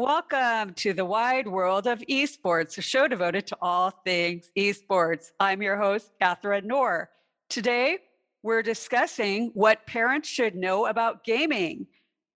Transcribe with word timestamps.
Welcome 0.00 0.72
to 0.76 0.94
the 0.94 1.04
wide 1.04 1.46
world 1.46 1.86
of 1.86 2.00
esports, 2.08 2.78
a 2.78 2.80
show 2.80 3.06
devoted 3.06 3.46
to 3.48 3.58
all 3.60 3.90
things 3.90 4.50
esports. 4.56 5.32
I'm 5.38 5.60
your 5.60 5.76
host, 5.76 6.12
Catherine 6.18 6.66
Noor. 6.66 7.10
Today, 7.50 7.98
we're 8.42 8.62
discussing 8.62 9.50
what 9.52 9.86
parents 9.86 10.26
should 10.26 10.54
know 10.54 10.86
about 10.86 11.22
gaming. 11.22 11.86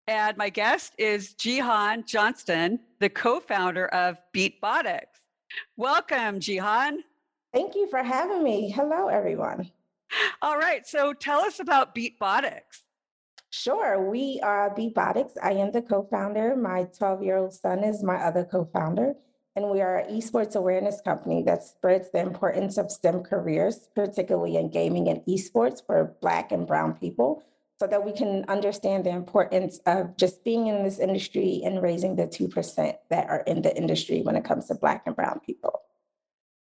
And 0.07 0.37
my 0.37 0.51
guest 0.51 0.93
is 0.99 1.33
Jihan 1.39 2.05
Johnston, 2.05 2.81
the 3.01 3.09
co 3.09 3.41
founder 3.41 3.87
of 3.87 4.19
Beatbotics. 4.35 5.23
Welcome, 5.79 6.41
Jihan. 6.41 6.99
Thank 7.55 7.75
you 7.77 7.89
for 7.89 8.03
having 8.03 8.45
me. 8.45 8.71
Hello, 8.73 9.09
everyone. 9.09 9.71
All 10.43 10.59
right. 10.59 10.87
So 10.87 11.15
tell 11.15 11.41
us 11.41 11.61
about 11.61 11.95
Beatbotics. 11.95 12.84
Sure. 13.57 14.11
We 14.11 14.41
are 14.43 14.75
Beatbotics. 14.75 15.35
I 15.41 15.53
am 15.53 15.71
the 15.71 15.81
co 15.81 16.09
founder. 16.11 16.57
My 16.57 16.89
12 16.99 17.23
year 17.23 17.37
old 17.37 17.55
son 17.55 17.85
is 17.85 18.03
my 18.03 18.17
other 18.17 18.45
co 18.45 18.69
founder. 18.73 19.15
And 19.55 19.71
we 19.71 19.81
are 19.81 19.99
an 19.99 20.13
esports 20.13 20.57
awareness 20.57 21.01
company 21.01 21.41
that 21.45 21.63
spreads 21.63 22.11
the 22.11 22.19
importance 22.19 22.79
of 22.79 22.91
STEM 22.91 23.23
careers, 23.23 23.89
particularly 23.95 24.57
in 24.57 24.71
gaming 24.71 25.09
and 25.09 25.21
esports 25.27 25.87
for 25.87 26.17
Black 26.21 26.51
and 26.51 26.67
Brown 26.67 26.95
people, 26.95 27.45
so 27.79 27.87
that 27.87 28.05
we 28.05 28.13
can 28.13 28.45
understand 28.49 29.05
the 29.05 29.11
importance 29.11 29.79
of 29.87 30.17
just 30.17 30.43
being 30.43 30.67
in 30.67 30.83
this 30.83 30.99
industry 30.99 31.63
and 31.65 31.81
raising 31.81 32.17
the 32.17 32.27
2% 32.27 32.97
that 33.11 33.31
are 33.31 33.45
in 33.47 33.63
the 33.63 33.75
industry 33.77 34.23
when 34.23 34.35
it 34.35 34.45
comes 34.45 34.67
to 34.67 34.75
Black 34.75 35.05
and 35.07 35.15
Brown 35.15 35.39
people. 35.47 35.81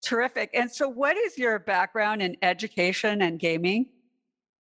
Terrific. 0.03 0.51
And 0.53 0.71
so, 0.71 0.87
what 0.87 1.17
is 1.17 1.39
your 1.39 1.59
background 1.59 2.21
in 2.21 2.37
education 2.43 3.23
and 3.23 3.41
gaming? 3.41 3.87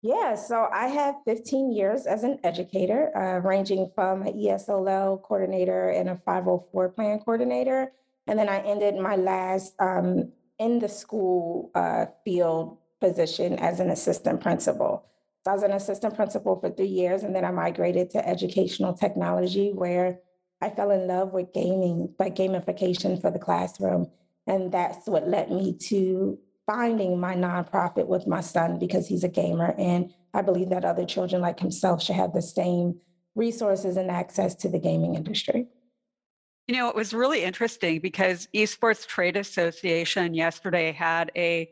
Yeah, 0.02 0.34
so 0.36 0.69
I 0.72 0.89
have 0.89 1.16
15 1.25 1.72
years 1.72 2.06
as 2.06 2.22
an 2.22 2.39
educator, 2.44 3.16
uh, 3.16 3.39
ranging 3.41 3.91
from 3.94 4.22
an 4.22 4.34
ESOL 4.34 5.22
coordinator 5.22 5.89
and 5.89 6.11
a 6.11 6.20
504 6.25 6.91
plan 6.91 7.19
coordinator. 7.20 7.92
And 8.27 8.39
then 8.39 8.48
I 8.48 8.58
ended 8.58 8.97
my 8.97 9.17
last 9.17 9.74
um, 9.80 10.33
in 10.58 10.78
the 10.78 10.89
school 10.89 11.70
uh, 11.74 12.06
field 12.24 12.78
position 13.00 13.58
as 13.58 13.80
an 13.80 13.91
assistant 13.91 14.41
principal. 14.41 15.06
So 15.44 15.52
I 15.52 15.55
was 15.55 15.62
an 15.62 15.72
assistant 15.72 16.14
principal 16.17 16.58
for 16.61 16.70
three 16.70 16.86
years, 16.86 17.22
and 17.22 17.34
then 17.34 17.44
I 17.44 17.50
migrated 17.50 18.11
to 18.11 18.28
educational 18.28 18.94
technology, 18.94 19.72
where 19.72 20.20
I 20.61 20.70
fell 20.70 20.91
in 20.91 21.06
love 21.06 21.33
with 21.33 21.52
gaming, 21.52 22.12
but 22.19 22.34
gamification 22.34 23.20
for 23.20 23.30
the 23.30 23.39
classroom. 23.39 24.11
And 24.47 24.72
that's 24.72 25.06
what 25.06 25.28
led 25.28 25.50
me 25.50 25.77
to 25.89 26.39
finding 26.67 27.19
my 27.19 27.34
nonprofit 27.34 28.06
with 28.06 28.27
my 28.27 28.41
son 28.41 28.78
because 28.78 29.06
he's 29.06 29.25
a 29.25 29.28
gamer. 29.28 29.75
And 29.78 30.12
I 30.34 30.42
believe 30.42 30.69
that 30.70 30.84
other 30.84 31.05
children 31.05 31.41
like 31.41 31.61
himself 31.61 32.03
should 32.03 32.17
have 32.17 32.33
the 32.33 32.42
same 32.42 33.00
resources 33.34 33.97
and 33.97 34.11
access 34.11 34.55
to 34.56 34.69
the 34.69 34.78
gaming 34.78 35.14
industry. 35.14 35.69
You 36.67 36.75
know, 36.75 36.89
it 36.89 36.97
was 36.97 37.14
really 37.14 37.45
interesting 37.45 38.00
because 38.00 38.48
Esports 38.53 39.06
Trade 39.06 39.36
Association 39.36 40.34
yesterday 40.34 40.91
had 40.91 41.31
a 41.36 41.70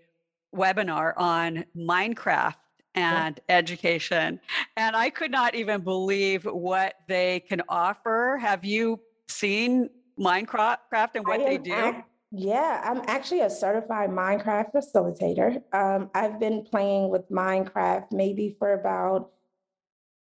webinar 0.54 1.14
on 1.16 1.64
Minecraft 1.76 2.54
and 2.94 3.40
yeah. 3.48 3.56
education. 3.56 4.38
And 4.76 4.94
I 4.94 5.10
could 5.10 5.32
not 5.32 5.56
even 5.56 5.80
believe 5.80 6.44
what 6.44 6.94
they 7.08 7.40
can 7.40 7.60
offer. 7.68 8.38
Have 8.40 8.64
you 8.64 9.00
seen 9.26 9.90
Minecraft 10.16 10.76
and 11.14 11.26
what 11.26 11.40
they 11.40 11.58
do? 11.58 11.96
Yeah, 12.36 12.80
I'm 12.84 13.00
actually 13.06 13.42
a 13.42 13.50
certified 13.50 14.10
Minecraft 14.10 14.72
facilitator. 14.72 15.62
Um, 15.72 16.10
I've 16.14 16.40
been 16.40 16.64
playing 16.64 17.08
with 17.10 17.30
Minecraft 17.30 18.10
maybe 18.10 18.56
for 18.58 18.72
about 18.72 19.30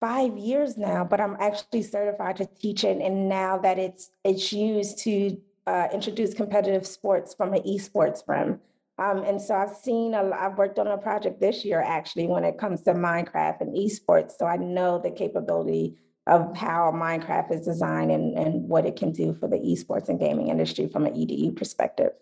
five 0.01 0.39
years 0.39 0.79
now, 0.79 1.05
but 1.05 1.21
I'm 1.21 1.37
actually 1.39 1.83
certified 1.83 2.39
to 2.39 2.47
teach 2.47 2.83
it. 2.83 3.03
And 3.03 3.29
now 3.29 3.59
that 3.59 3.79
it's 3.79 4.11
it's 4.25 4.55
used 4.55 5.01
to 5.01 5.37
uh, 5.67 5.89
introduce 5.93 6.33
competitive 6.33 6.87
sports 6.87 7.35
from 7.35 7.53
an 7.53 7.61
esports 7.65 8.23
realm. 8.27 8.61
Um, 8.99 9.23
and 9.25 9.41
so 9.41 9.55
I've 9.55 9.77
seen, 9.77 10.15
a, 10.15 10.31
I've 10.31 10.57
worked 10.57 10.79
on 10.79 10.87
a 10.87 10.97
project 10.97 11.41
this 11.41 11.63
year 11.63 11.83
actually 11.83 12.27
when 12.27 12.43
it 12.43 12.59
comes 12.59 12.81
to 12.83 12.95
Minecraft 12.95 13.61
and 13.61 13.77
esports. 13.77 14.33
So 14.39 14.47
I 14.47 14.57
know 14.57 14.99
the 14.99 15.11
capability 15.11 15.99
of 16.29 16.57
how 16.57 16.93
Minecraft 16.95 17.53
is 17.53 17.63
designed 17.63 18.13
and, 18.13 18.39
and 18.39 18.69
what 18.69 18.87
it 18.87 18.97
can 18.97 19.13
do 19.13 19.35
for 19.35 19.49
the 19.49 19.57
esports 19.57 20.09
and 20.09 20.21
gaming 20.21 20.49
industry 20.49 20.87
from 20.87 21.07
an 21.07 21.15
EDU 21.15 21.57
perspective. 21.57 22.13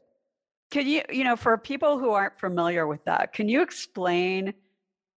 Can 0.70 0.86
you, 0.86 1.02
you 1.10 1.24
know, 1.24 1.36
for 1.36 1.58
people 1.58 1.98
who 1.98 2.10
aren't 2.10 2.38
familiar 2.38 2.86
with 2.86 3.04
that, 3.04 3.32
can 3.32 3.48
you 3.48 3.62
explain 3.62 4.54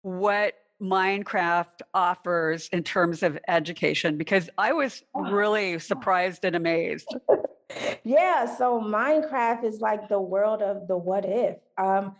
what 0.02 0.54
Minecraft 0.82 1.82
offers 1.94 2.70
in 2.72 2.84
terms 2.84 3.24
of 3.24 3.38
education? 3.48 4.18
Because 4.18 4.50
I 4.58 4.74
was 4.74 5.04
really 5.16 5.80
surprised 5.80 6.46
and 6.46 6.56
amazed. 6.56 7.14
yeah, 8.04 8.46
so 8.58 8.80
Minecraft 8.80 9.64
is 9.64 9.82
like 9.82 10.08
the 10.08 10.20
world 10.20 10.62
of 10.62 10.88
the 10.88 10.98
what 10.98 11.26
if. 11.26 11.58
Um, 11.78 12.16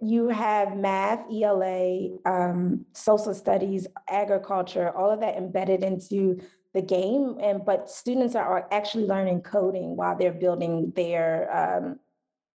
you 0.00 0.28
have 0.28 0.76
math, 0.76 1.24
ELA, 1.32 2.18
um, 2.24 2.84
social 2.92 3.34
studies, 3.34 3.86
agriculture, 4.08 4.90
all 4.96 5.10
of 5.10 5.20
that 5.20 5.36
embedded 5.36 5.82
into 5.82 6.40
the 6.74 6.82
game. 6.82 7.36
And 7.40 7.64
but 7.64 7.90
students 7.90 8.34
are 8.34 8.68
actually 8.70 9.06
learning 9.06 9.42
coding 9.42 9.96
while 9.96 10.16
they're 10.16 10.32
building 10.32 10.92
their 10.94 11.48
um, 11.54 11.98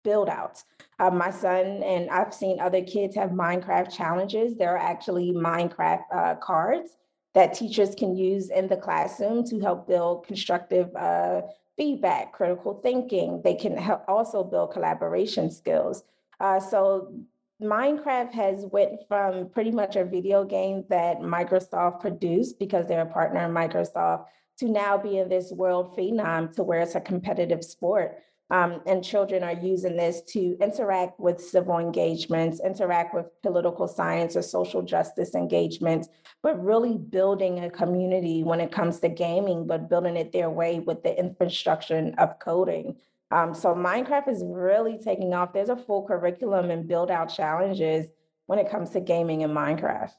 build 0.04 0.28
outs. 0.28 0.64
Uh, 0.98 1.10
my 1.10 1.30
son 1.30 1.82
and 1.82 2.10
I've 2.10 2.34
seen 2.34 2.60
other 2.60 2.82
kids 2.82 3.14
have 3.16 3.30
Minecraft 3.30 3.94
challenges. 3.94 4.56
There 4.56 4.76
are 4.76 4.78
actually 4.78 5.32
Minecraft 5.32 6.02
uh, 6.14 6.34
cards 6.36 6.96
that 7.34 7.54
teachers 7.54 7.94
can 7.94 8.16
use 8.16 8.50
in 8.50 8.68
the 8.68 8.76
classroom 8.76 9.44
to 9.44 9.60
help 9.60 9.88
build 9.88 10.26
constructive 10.26 10.94
uh, 10.96 11.42
feedback, 11.76 12.32
critical 12.32 12.80
thinking. 12.82 13.40
They 13.42 13.54
can 13.54 13.76
help 13.76 14.04
also 14.06 14.44
build 14.44 14.72
collaboration 14.72 15.50
skills. 15.50 16.02
Uh, 16.42 16.58
so 16.58 17.14
Minecraft 17.62 18.32
has 18.32 18.66
went 18.66 19.06
from 19.06 19.48
pretty 19.50 19.70
much 19.70 19.94
a 19.94 20.04
video 20.04 20.44
game 20.44 20.84
that 20.90 21.20
Microsoft 21.20 22.00
produced 22.00 22.58
because 22.58 22.88
they're 22.88 23.02
a 23.02 23.06
partner 23.06 23.44
in 23.44 23.52
Microsoft 23.52 24.24
to 24.58 24.68
now 24.68 24.98
being 24.98 25.28
this 25.28 25.52
world 25.52 25.96
phenom 25.96 26.52
to 26.54 26.64
where 26.64 26.80
it's 26.80 26.96
a 26.96 27.00
competitive 27.00 27.64
sport. 27.64 28.18
Um, 28.50 28.82
and 28.84 29.02
children 29.02 29.42
are 29.44 29.54
using 29.54 29.96
this 29.96 30.20
to 30.32 30.58
interact 30.60 31.18
with 31.18 31.40
civil 31.40 31.78
engagements, 31.78 32.60
interact 32.60 33.14
with 33.14 33.26
political 33.42 33.88
science 33.88 34.36
or 34.36 34.42
social 34.42 34.82
justice 34.82 35.34
engagements, 35.34 36.08
but 36.42 36.62
really 36.62 36.98
building 36.98 37.64
a 37.64 37.70
community 37.70 38.42
when 38.42 38.60
it 38.60 38.70
comes 38.70 39.00
to 39.00 39.08
gaming, 39.08 39.66
but 39.66 39.88
building 39.88 40.16
it 40.16 40.32
their 40.32 40.50
way 40.50 40.80
with 40.80 41.02
the 41.02 41.18
infrastructure 41.18 42.12
of 42.18 42.38
coding. 42.40 42.96
Um, 43.32 43.54
so 43.54 43.74
Minecraft 43.74 44.28
is 44.28 44.44
really 44.44 44.98
taking 44.98 45.32
off. 45.32 45.54
There's 45.54 45.70
a 45.70 45.76
full 45.76 46.06
curriculum 46.06 46.70
and 46.70 46.86
build 46.86 47.10
out 47.10 47.26
challenges 47.34 48.08
when 48.46 48.58
it 48.58 48.70
comes 48.70 48.90
to 48.90 49.00
gaming 49.00 49.40
in 49.40 49.50
Minecraft. 49.50 50.12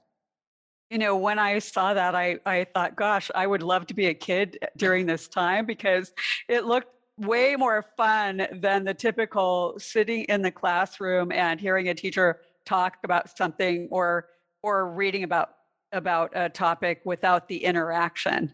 You 0.89 0.97
know, 0.97 1.15
when 1.15 1.37
I 1.37 1.59
saw 1.59 1.93
that, 1.93 2.15
I, 2.15 2.39
I 2.45 2.65
thought, 2.73 2.95
gosh, 2.95 3.29
I 3.35 3.45
would 3.45 3.61
love 3.61 3.85
to 3.87 3.93
be 3.93 4.07
a 4.07 4.13
kid 4.15 4.57
during 4.77 5.05
this 5.05 5.27
time 5.27 5.67
because 5.67 6.11
it 6.49 6.65
looked 6.65 6.87
way 7.17 7.55
more 7.55 7.85
fun 7.95 8.47
than 8.51 8.83
the 8.83 8.93
typical 8.95 9.75
sitting 9.77 10.23
in 10.23 10.41
the 10.41 10.51
classroom 10.51 11.31
and 11.31 11.59
hearing 11.59 11.89
a 11.89 11.93
teacher 11.93 12.41
talk 12.65 12.97
about 13.03 13.35
something 13.37 13.87
or 13.91 14.29
or 14.63 14.89
reading 14.91 15.23
about 15.23 15.51
about 15.91 16.31
a 16.33 16.49
topic 16.49 17.01
without 17.05 17.47
the 17.47 17.63
interaction. 17.63 18.51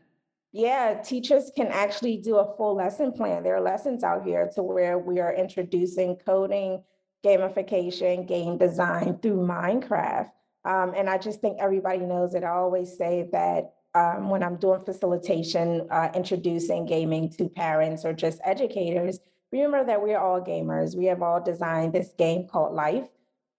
Yeah, 0.51 0.95
teachers 0.95 1.51
can 1.55 1.67
actually 1.67 2.17
do 2.17 2.37
a 2.37 2.55
full 2.57 2.75
lesson 2.75 3.11
plan. 3.11 3.43
There 3.43 3.55
are 3.55 3.61
lessons 3.61 4.03
out 4.03 4.25
here 4.25 4.49
to 4.55 4.63
where 4.63 4.97
we 4.97 5.19
are 5.19 5.33
introducing 5.33 6.15
coding, 6.15 6.83
gamification, 7.23 8.27
game 8.27 8.57
design 8.57 9.19
through 9.21 9.37
Minecraft. 9.37 10.31
Um, 10.65 10.93
and 10.95 11.09
I 11.09 11.19
just 11.19 11.39
think 11.39 11.57
everybody 11.59 11.99
knows 11.99 12.33
it. 12.33 12.43
I 12.43 12.49
always 12.49 12.97
say 12.97 13.29
that 13.31 13.73
um, 13.93 14.29
when 14.29 14.41
I'm 14.41 14.55
doing 14.55 14.83
facilitation, 14.83 15.87
uh, 15.91 16.09
introducing 16.15 16.85
gaming 16.85 17.29
to 17.33 17.47
parents 17.47 18.03
or 18.03 18.13
just 18.13 18.39
educators, 18.43 19.19
remember 19.51 19.85
that 19.85 20.01
we're 20.01 20.17
all 20.17 20.41
gamers. 20.41 20.95
We 20.95 21.05
have 21.05 21.21
all 21.21 21.41
designed 21.41 21.93
this 21.93 22.13
game 22.17 22.47
called 22.47 22.73
life 22.73 23.07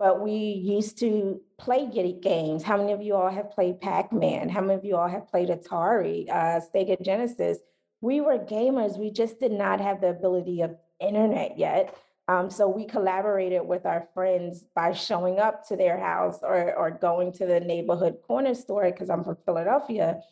but 0.00 0.23
we 0.23 0.32
used 0.32 0.99
to 0.99 1.41
play 1.58 1.87
games. 2.23 2.62
How 2.62 2.79
many 2.79 2.93
of 2.93 3.02
you 3.02 3.14
all 3.14 3.29
have 3.29 3.50
played 3.50 3.82
Pac-Man? 3.82 4.49
How 4.49 4.62
many 4.62 4.75
of 4.75 4.85
you 4.85 4.97
all 4.97 5.06
have 5.06 5.29
played 5.29 5.50
Atari, 5.50 6.26
uh, 6.31 6.61
Sega 6.75 7.00
Genesis? 7.02 7.58
We 8.00 8.23
were 8.23 8.38
gamers. 8.38 8.99
We 8.99 9.11
just 9.11 9.38
did 9.38 9.52
not 9.52 9.79
have 9.79 10.00
the 10.00 10.08
ability 10.08 10.62
of 10.62 10.75
internet 11.00 11.58
yet. 11.58 11.94
Um, 12.29 12.49
so 12.49 12.67
we 12.67 12.87
collaborated 12.87 13.67
with 13.67 13.85
our 13.85 14.08
friends 14.14 14.64
by 14.75 14.93
showing 14.93 15.38
up 15.38 15.69
to 15.69 15.76
their 15.76 15.99
house 15.99 16.38
or, 16.41 16.75
or 16.75 16.91
going 16.91 17.32
to 17.35 17.44
the 17.44 17.61
neighborhood 17.61 18.23
corner 18.26 18.55
store, 18.55 18.91
because 18.91 19.11
I'm 19.11 19.23
from 19.23 19.37
Philadelphia, 19.44 20.23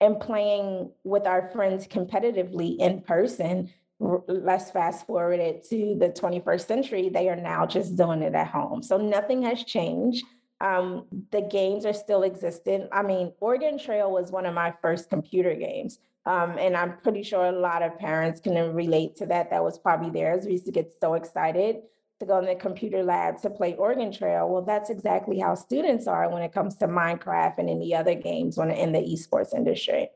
and 0.00 0.20
playing 0.20 0.92
with 1.02 1.26
our 1.26 1.50
friends 1.50 1.88
competitively 1.88 2.78
in 2.78 3.00
person 3.00 3.72
let's 3.98 4.70
fast 4.70 5.06
forward 5.06 5.40
it 5.40 5.64
to 5.70 5.96
the 5.98 6.08
21st 6.08 6.66
century, 6.66 7.08
they 7.08 7.28
are 7.28 7.36
now 7.36 7.66
just 7.66 7.96
doing 7.96 8.22
it 8.22 8.34
at 8.34 8.48
home. 8.48 8.82
So 8.82 8.96
nothing 8.98 9.42
has 9.42 9.64
changed. 9.64 10.24
Um, 10.60 11.06
the 11.32 11.42
games 11.42 11.84
are 11.86 11.92
still 11.92 12.22
existent. 12.22 12.88
I 12.92 13.02
mean, 13.02 13.32
Oregon 13.40 13.78
Trail 13.78 14.10
was 14.10 14.30
one 14.30 14.46
of 14.46 14.54
my 14.54 14.72
first 14.82 15.10
computer 15.10 15.54
games. 15.54 15.98
Um, 16.24 16.58
and 16.58 16.76
I'm 16.76 16.98
pretty 16.98 17.22
sure 17.22 17.46
a 17.46 17.52
lot 17.52 17.82
of 17.82 17.98
parents 17.98 18.40
can 18.40 18.74
relate 18.74 19.16
to 19.16 19.26
that. 19.26 19.50
That 19.50 19.62
was 19.62 19.78
probably 19.78 20.10
theirs. 20.10 20.44
We 20.44 20.52
used 20.52 20.66
to 20.66 20.72
get 20.72 20.92
so 21.00 21.14
excited 21.14 21.82
to 22.18 22.26
go 22.26 22.38
in 22.38 22.46
the 22.46 22.54
computer 22.54 23.02
lab 23.02 23.40
to 23.42 23.50
play 23.50 23.74
Oregon 23.74 24.10
Trail. 24.10 24.48
Well, 24.48 24.62
that's 24.62 24.90
exactly 24.90 25.38
how 25.38 25.54
students 25.54 26.06
are 26.06 26.28
when 26.28 26.42
it 26.42 26.52
comes 26.52 26.76
to 26.76 26.88
Minecraft 26.88 27.58
and 27.58 27.70
any 27.70 27.94
other 27.94 28.14
games 28.14 28.56
when 28.56 28.70
in 28.70 28.92
the 28.92 29.00
esports 29.00 29.54
industry. 29.54 30.08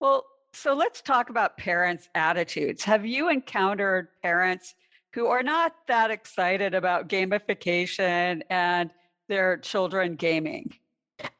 Well, 0.00 0.24
so 0.52 0.74
let's 0.74 1.00
talk 1.00 1.30
about 1.30 1.56
parents' 1.56 2.08
attitudes. 2.14 2.84
Have 2.84 3.06
you 3.06 3.28
encountered 3.30 4.08
parents 4.22 4.74
who 5.12 5.26
are 5.26 5.42
not 5.42 5.74
that 5.88 6.10
excited 6.10 6.74
about 6.74 7.08
gamification 7.08 8.42
and 8.50 8.90
their 9.28 9.56
children 9.58 10.14
gaming? 10.14 10.74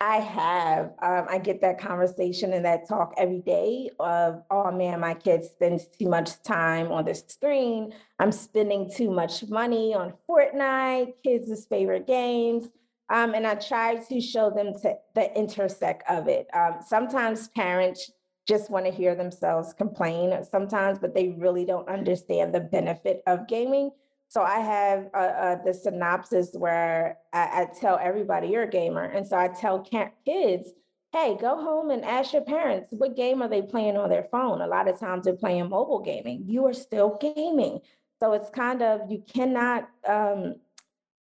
I 0.01 0.17
have. 0.17 0.93
Um, 1.03 1.27
I 1.29 1.39
get 1.39 1.61
that 1.63 1.79
conversation 1.79 2.53
and 2.53 2.65
that 2.65 2.89
talk 2.89 3.15
every 3.17 3.41
day 3.41 3.91
of, 3.99 4.43
oh 4.51 4.71
man, 4.71 5.01
my 5.01 5.15
kid 5.15 5.45
spends 5.45 5.87
too 5.87 6.09
much 6.09 6.43
time 6.43 6.93
on 6.93 7.05
the 7.05 7.15
screen. 7.15 7.93
I'm 8.19 8.33
spending 8.33 8.91
too 8.95 9.11
much 9.11 9.45
money 9.49 9.95
on 9.95 10.15
Fortnite, 10.29 11.15
kids' 11.25 11.67
favorite 11.67 12.07
games. 12.07 12.69
Um, 13.09 13.35
and 13.35 13.47
I 13.47 13.57
try 13.57 13.97
to 13.97 14.21
show 14.21 14.51
them 14.51 14.73
to 14.83 14.97
the 15.15 15.37
intersect 15.37 16.09
of 16.09 16.29
it. 16.29 16.47
Um, 16.55 16.77
sometimes 16.87 17.49
parents 17.49 18.11
just 18.47 18.71
want 18.71 18.87
to 18.87 18.93
hear 18.93 19.15
themselves 19.15 19.73
complain 19.73 20.37
sometimes, 20.51 20.99
but 20.99 21.15
they 21.15 21.29
really 21.39 21.65
don't 21.65 21.89
understand 21.89 22.55
the 22.55 22.61
benefit 22.61 23.23
of 23.27 23.47
gaming. 23.47 23.91
So 24.29 24.43
I 24.43 24.61
have 24.61 25.11
uh, 25.15 25.17
uh, 25.17 25.63
the 25.65 25.75
synopsis 25.75 26.51
where 26.55 27.19
I, 27.33 27.63
I, 27.63 27.67
tell 27.79 27.99
everybody 28.01 28.49
you're 28.49 28.63
a 28.63 28.71
gamer, 28.71 29.05
and 29.05 29.27
so 29.27 29.37
I 29.37 29.49
tell 29.49 29.81
kids, 29.81 30.71
"Hey, 31.13 31.37
go 31.39 31.57
home 31.63 31.91
and 31.91 32.05
ask 32.05 32.33
your 32.33 32.43
parents 32.43 32.89
what 32.93 33.15
game 33.15 33.43
are 33.43 33.49
they 33.49 33.63
playing 33.63 33.99
on 33.99 34.09
their 34.09 34.27
phone. 34.33 34.63
A 34.63 34.67
lot 34.67 34.89
of 34.89 34.99
times 34.99 35.25
they're 35.25 35.35
playing 35.35 35.69
mobile 35.69 36.01
gaming. 36.01 36.45
You 36.47 36.67
are 36.67 36.73
still 36.73 37.19
gaming, 37.21 37.81
so 38.21 38.33
it's 38.33 38.51
kind 38.51 38.83
of 38.83 39.11
you 39.11 39.23
cannot." 39.33 39.89
Um, 40.09 40.57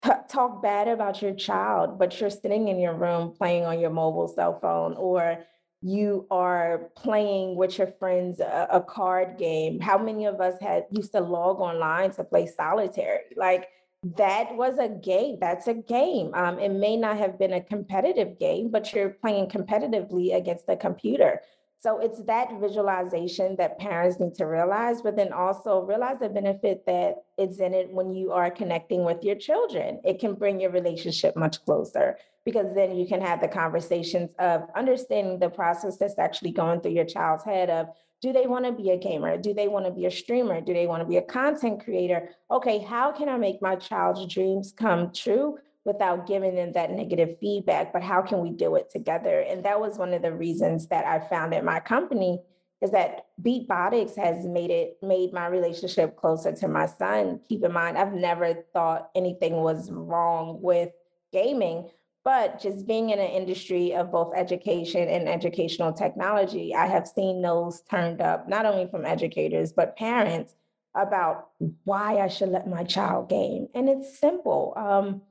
t- 0.03 0.11
talk 0.27 0.61
bad 0.61 0.87
about 0.87 1.21
your 1.21 1.33
child, 1.33 1.99
but 1.99 2.19
you're 2.19 2.29
sitting 2.29 2.67
in 2.67 2.79
your 2.79 2.93
room 2.93 3.31
playing 3.31 3.65
on 3.65 3.79
your 3.79 3.89
mobile 3.89 4.27
cell 4.27 4.59
phone 4.59 4.95
or 4.95 5.45
you 5.87 6.27
are 6.29 6.89
playing 6.95 7.55
with 7.55 7.77
your 7.77 7.87
friends 7.87 8.41
a, 8.41 8.67
a, 8.71 8.81
card 8.81 9.37
game. 9.37 9.79
How 9.79 9.97
many 9.97 10.25
of 10.25 10.41
us 10.41 10.55
had 10.59 10.85
used 10.91 11.13
to 11.13 11.21
log 11.21 11.61
online 11.61 12.11
to 12.11 12.25
play 12.25 12.45
solitaire? 12.45 13.21
Like 13.37 13.69
that 14.17 14.53
was 14.55 14.77
a 14.79 14.89
game. 14.89 15.37
That's 15.39 15.67
a 15.67 15.73
game. 15.73 16.33
Um, 16.33 16.59
it 16.59 16.73
may 16.73 16.97
not 16.97 17.17
have 17.17 17.39
been 17.39 17.53
a 17.53 17.61
competitive 17.61 18.37
game, 18.37 18.69
but 18.69 18.91
you're 18.91 19.11
playing 19.11 19.47
competitively 19.47 20.35
against 20.35 20.67
the 20.67 20.75
computer. 20.75 21.41
So 21.79 21.99
it's 21.99 22.21
that 22.23 22.59
visualization 22.59 23.55
that 23.57 23.79
parents 23.79 24.19
need 24.19 24.33
to 24.35 24.45
realize, 24.45 25.01
but 25.01 25.15
then 25.15 25.31
also 25.31 25.83
realize 25.83 26.17
the 26.19 26.27
benefit 26.27 26.85
that 26.87 27.23
it's 27.37 27.59
in 27.59 27.73
it 27.73 27.91
when 27.91 28.13
you 28.13 28.31
are 28.31 28.51
connecting 28.51 29.05
with 29.05 29.23
your 29.23 29.35
children. 29.35 30.01
It 30.03 30.19
can 30.19 30.33
bring 30.33 30.59
your 30.59 30.71
relationship 30.71 31.37
much 31.37 31.63
closer 31.63 32.17
because 32.47 32.73
then 32.73 32.95
you 32.95 33.05
can 33.05 33.19
have 33.19 33.41
the 33.41 33.47
conversations 33.49 34.29
of 34.39 34.69
understanding 34.73 35.37
the 35.37 35.49
process 35.49 35.97
that's 35.97 36.17
actually 36.17 36.49
going 36.49 36.79
through 36.79 36.93
your 36.93 37.03
child's 37.03 37.43
head 37.43 37.69
of 37.69 37.89
do 38.21 38.31
they 38.31 38.47
want 38.47 38.63
to 38.63 38.71
be 38.71 38.91
a 38.91 38.97
gamer? 38.97 39.37
Do 39.37 39.53
they 39.53 39.67
want 39.67 39.85
to 39.85 39.91
be 39.91 40.05
a 40.05 40.11
streamer? 40.11 40.61
Do 40.61 40.73
they 40.73 40.87
want 40.87 41.01
to 41.01 41.05
be 41.05 41.17
a 41.17 41.21
content 41.21 41.83
creator? 41.83 42.29
Okay, 42.49 42.79
how 42.79 43.11
can 43.11 43.27
I 43.27 43.35
make 43.35 43.61
my 43.61 43.75
child's 43.75 44.33
dreams 44.33 44.73
come 44.75 45.11
true? 45.11 45.57
without 45.83 46.27
giving 46.27 46.53
them 46.53 46.73
that 46.73 46.91
negative 46.91 47.37
feedback, 47.39 47.93
but 47.93 48.03
how 48.03 48.21
can 48.21 48.41
we 48.41 48.49
do 48.49 48.75
it 48.75 48.89
together? 48.89 49.39
And 49.39 49.63
that 49.63 49.79
was 49.79 49.97
one 49.97 50.13
of 50.13 50.21
the 50.21 50.33
reasons 50.33 50.87
that 50.87 51.05
I 51.05 51.25
founded 51.29 51.63
my 51.63 51.79
company 51.79 52.41
is 52.81 52.91
that 52.91 53.27
Beatbotics 53.41 54.17
has 54.17 54.45
made 54.45 54.69
it 54.69 54.97
made 55.01 55.31
my 55.31 55.47
relationship 55.47 56.17
closer 56.17 56.51
to 56.51 56.67
my 56.67 56.87
son. 56.87 57.39
Keep 57.47 57.63
in 57.63 57.71
mind, 57.71 57.97
I've 57.97 58.11
never 58.11 58.53
thought 58.73 59.11
anything 59.15 59.53
was 59.53 59.89
wrong 59.89 60.61
with 60.61 60.89
gaming, 61.31 61.89
but 62.27 62.59
just 62.59 62.85
being 62.85 63.11
in 63.11 63.19
an 63.19 63.31
industry 63.31 63.95
of 63.95 64.11
both 64.11 64.33
education 64.35 65.07
and 65.07 65.29
educational 65.29 65.93
technology, 65.93 66.75
I 66.75 66.85
have 66.85 67.07
seen 67.07 67.41
those 67.41 67.83
turned 67.89 68.19
up, 68.19 68.49
not 68.49 68.65
only 68.65 68.85
from 68.91 69.05
educators, 69.05 69.71
but 69.71 69.95
parents 69.95 70.53
about 70.93 71.51
why 71.85 72.17
I 72.17 72.27
should 72.27 72.49
let 72.49 72.67
my 72.67 72.83
child 72.83 73.29
game. 73.29 73.69
And 73.73 73.87
it's 73.87 74.19
simple. 74.19 74.73
Um, 74.75 75.21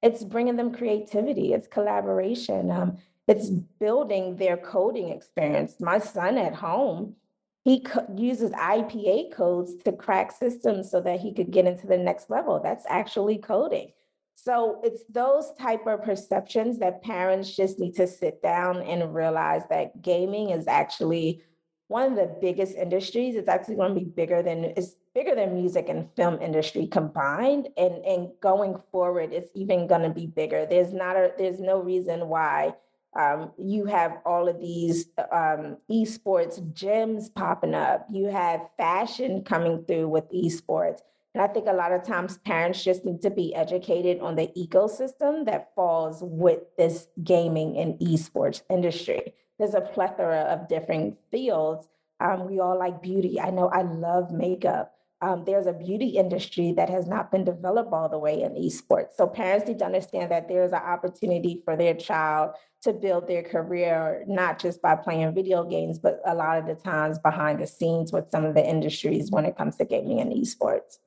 it's 0.00 0.22
bringing 0.22 0.54
them 0.54 0.72
creativity, 0.72 1.52
it's 1.54 1.66
collaboration, 1.66 2.70
um, 2.70 2.98
it's 3.26 3.50
building 3.80 4.36
their 4.36 4.56
coding 4.56 5.08
experience. 5.08 5.80
My 5.80 5.98
son 5.98 6.38
at 6.38 6.54
home, 6.54 7.16
he 7.64 7.80
co- 7.80 8.06
uses 8.14 8.52
IPA 8.52 9.32
codes 9.32 9.74
to 9.82 9.90
crack 9.90 10.30
systems 10.30 10.88
so 10.88 11.00
that 11.00 11.18
he 11.18 11.34
could 11.34 11.50
get 11.50 11.66
into 11.66 11.88
the 11.88 11.98
next 11.98 12.30
level. 12.30 12.60
That's 12.62 12.84
actually 12.88 13.38
coding. 13.38 13.90
So 14.34 14.80
it's 14.82 15.04
those 15.08 15.52
type 15.58 15.86
of 15.86 16.02
perceptions 16.02 16.78
that 16.78 17.02
parents 17.02 17.54
just 17.54 17.78
need 17.78 17.94
to 17.94 18.06
sit 18.06 18.42
down 18.42 18.82
and 18.82 19.14
realize 19.14 19.62
that 19.70 20.02
gaming 20.02 20.50
is 20.50 20.66
actually 20.66 21.42
one 21.88 22.12
of 22.12 22.16
the 22.16 22.36
biggest 22.40 22.74
industries. 22.74 23.36
It's 23.36 23.48
actually 23.48 23.76
going 23.76 23.94
to 23.94 24.00
be 24.00 24.06
bigger 24.06 24.42
than 24.42 24.64
it's 24.64 24.96
bigger 25.14 25.34
than 25.34 25.54
music 25.54 25.88
and 25.88 26.08
film 26.16 26.40
industry 26.42 26.86
combined. 26.86 27.68
And 27.76 28.04
and 28.04 28.28
going 28.40 28.76
forward, 28.90 29.32
it's 29.32 29.50
even 29.54 29.86
going 29.86 30.02
to 30.02 30.10
be 30.10 30.26
bigger. 30.26 30.66
There's 30.66 30.92
not 30.92 31.16
a 31.16 31.32
there's 31.38 31.60
no 31.60 31.80
reason 31.80 32.28
why 32.28 32.74
um, 33.16 33.52
you 33.56 33.84
have 33.86 34.18
all 34.26 34.48
of 34.48 34.58
these 34.58 35.06
um, 35.30 35.76
esports 35.90 36.60
gyms 36.72 37.32
popping 37.32 37.74
up. 37.74 38.06
You 38.10 38.26
have 38.26 38.60
fashion 38.76 39.44
coming 39.44 39.84
through 39.84 40.08
with 40.08 40.30
esports. 40.32 41.00
And 41.34 41.42
I 41.42 41.48
think 41.48 41.66
a 41.66 41.72
lot 41.72 41.92
of 41.92 42.06
times 42.06 42.38
parents 42.38 42.84
just 42.84 43.04
need 43.04 43.20
to 43.22 43.30
be 43.30 43.54
educated 43.54 44.20
on 44.20 44.36
the 44.36 44.48
ecosystem 44.56 45.44
that 45.46 45.74
falls 45.74 46.20
with 46.22 46.60
this 46.78 47.08
gaming 47.24 47.76
and 47.76 47.98
esports 47.98 48.62
industry 48.70 49.34
there's 49.58 49.74
a 49.74 49.80
plethora 49.80 50.40
of 50.40 50.68
different 50.68 51.16
fields. 51.30 51.88
Um, 52.20 52.46
we 52.48 52.60
all 52.60 52.78
like 52.78 53.02
beauty. 53.02 53.40
I 53.40 53.50
know 53.50 53.68
I 53.68 53.82
love 53.82 54.32
makeup. 54.32 54.92
Um, 55.20 55.44
there's 55.46 55.66
a 55.66 55.72
beauty 55.72 56.08
industry 56.08 56.72
that 56.72 56.90
has 56.90 57.06
not 57.06 57.30
been 57.30 57.44
developed 57.44 57.92
all 57.92 58.08
the 58.08 58.18
way 58.18 58.42
in 58.42 58.52
esports. 58.54 59.14
So 59.16 59.26
parents 59.26 59.66
need 59.66 59.78
to 59.78 59.86
understand 59.86 60.30
that 60.30 60.48
there's 60.48 60.72
an 60.72 60.82
opportunity 60.82 61.62
for 61.64 61.76
their 61.76 61.94
child 61.94 62.50
to 62.82 62.92
build 62.92 63.26
their 63.26 63.42
career, 63.42 64.24
not 64.26 64.58
just 64.58 64.82
by 64.82 64.96
playing 64.96 65.34
video 65.34 65.64
games, 65.64 65.98
but 65.98 66.20
a 66.26 66.34
lot 66.34 66.58
of 66.58 66.66
the 66.66 66.74
times 66.74 67.18
behind 67.18 67.60
the 67.60 67.66
scenes 67.66 68.12
with 68.12 68.30
some 68.30 68.44
of 68.44 68.54
the 68.54 68.68
industries 68.68 69.30
when 69.30 69.46
it 69.46 69.56
comes 69.56 69.76
to 69.76 69.84
gaming 69.86 70.20
and 70.20 70.32
esports. 70.32 70.98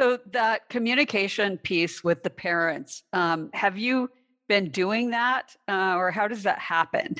So 0.00 0.18
that 0.30 0.66
communication 0.70 1.58
piece 1.58 2.02
with 2.02 2.22
the 2.22 2.30
parents, 2.30 3.02
um, 3.12 3.50
have 3.52 3.76
you 3.76 4.10
been 4.48 4.70
doing 4.70 5.10
that 5.10 5.54
uh, 5.68 5.94
or 5.96 6.10
how 6.10 6.26
does 6.26 6.42
that 6.44 6.58
happen? 6.58 7.16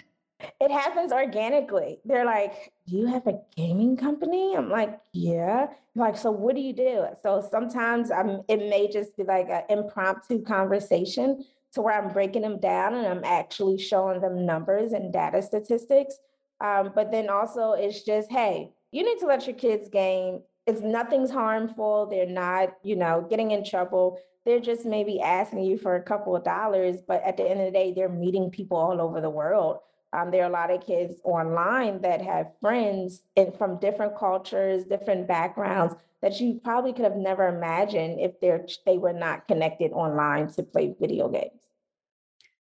It 0.63 0.71
happens 0.71 1.13
organically. 1.13 1.99
They're 2.07 2.25
like, 2.25 2.73
Do 2.87 2.97
you 2.97 3.07
have 3.07 3.27
a 3.27 3.39
gaming 3.55 3.99
company? 3.99 4.57
I'm 4.57 4.71
like, 4.71 4.99
Yeah. 5.13 5.67
Like, 5.95 6.17
so 6.17 6.31
what 6.31 6.55
do 6.55 6.63
you 6.63 6.73
do? 6.73 7.05
So 7.23 7.47
sometimes 7.51 8.11
I'm 8.11 8.41
it 8.49 8.61
may 8.71 8.91
just 8.91 9.15
be 9.15 9.25
like 9.25 9.51
an 9.51 9.65
impromptu 9.69 10.43
conversation 10.43 11.45
to 11.75 11.83
where 11.83 12.03
I'm 12.03 12.11
breaking 12.11 12.43
them 12.43 12.61
down 12.61 12.95
and 12.95 13.07
I'm 13.07 13.25
actually 13.25 13.77
showing 13.77 14.23
them 14.23 14.47
numbers 14.47 14.93
and 14.93 15.13
data 15.13 15.43
statistics. 15.43 16.15
Um, 16.63 16.93
but 16.95 17.13
then 17.13 17.29
also 17.29 17.73
it's 17.73 18.05
just, 18.05 18.31
hey, 18.31 18.71
you 18.91 19.05
need 19.05 19.19
to 19.19 19.27
let 19.27 19.47
your 19.47 19.57
kids 19.57 19.91
game. 19.91 20.41
It's 20.67 20.81
nothing's 20.81 21.31
harmful. 21.31 22.07
They're 22.07 22.27
not, 22.27 22.77
you 22.83 22.97
know, 22.97 23.27
getting 23.29 23.51
in 23.51 23.65
trouble. 23.65 24.19
They're 24.45 24.61
just 24.61 24.85
maybe 24.85 25.21
asking 25.21 25.65
you 25.65 25.79
for 25.79 25.97
a 25.97 26.03
couple 26.03 26.35
of 26.35 26.45
dollars, 26.45 26.99
but 27.07 27.23
at 27.25 27.37
the 27.37 27.49
end 27.49 27.61
of 27.61 27.67
the 27.67 27.73
day, 27.73 27.93
they're 27.95 28.09
meeting 28.09 28.51
people 28.51 28.77
all 28.77 29.01
over 29.01 29.21
the 29.21 29.31
world. 29.31 29.79
Um, 30.13 30.31
there 30.31 30.43
are 30.43 30.49
a 30.49 30.53
lot 30.53 30.71
of 30.71 30.85
kids 30.85 31.21
online 31.25 32.01
that 32.03 32.21
have 32.21 32.53
friends 32.61 33.23
in, 33.37 33.53
from 33.53 33.79
different 33.79 34.17
cultures, 34.19 34.85
different 34.85 35.29
backgrounds 35.29 35.95
that 36.21 36.41
you 36.41 36.61
probably 36.63 36.93
could 36.93 37.05
have 37.05 37.17
never 37.17 37.49
imagined 37.49 38.21
if 38.21 38.41
they're 38.41 38.67
they 38.87 38.99
were 38.99 39.13
not 39.13 39.47
connected 39.47 39.93
online 39.93 40.49
to 40.53 40.63
play 40.63 40.95
video 41.01 41.29
games. 41.29 41.61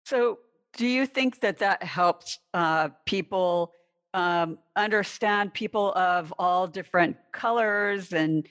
So, 0.04 0.38
do 0.76 0.86
you 0.86 1.06
think 1.06 1.40
that 1.40 1.58
that 1.58 1.82
helps 1.82 2.38
uh, 2.54 2.90
people 3.06 3.72
um, 4.18 4.58
understand 4.74 5.54
people 5.54 5.92
of 5.94 6.34
all 6.40 6.66
different 6.66 7.16
colors 7.32 8.12
and 8.12 8.48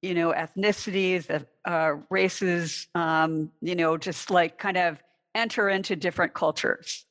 you 0.00 0.14
know 0.14 0.32
ethnicities, 0.32 1.44
uh, 1.64 1.92
races? 2.08 2.86
Um, 2.94 3.50
you 3.60 3.74
know, 3.74 3.96
just 3.96 4.30
like 4.30 4.58
kind 4.58 4.76
of 4.76 5.02
enter 5.34 5.68
into 5.68 5.96
different 5.96 6.34
cultures. 6.34 7.04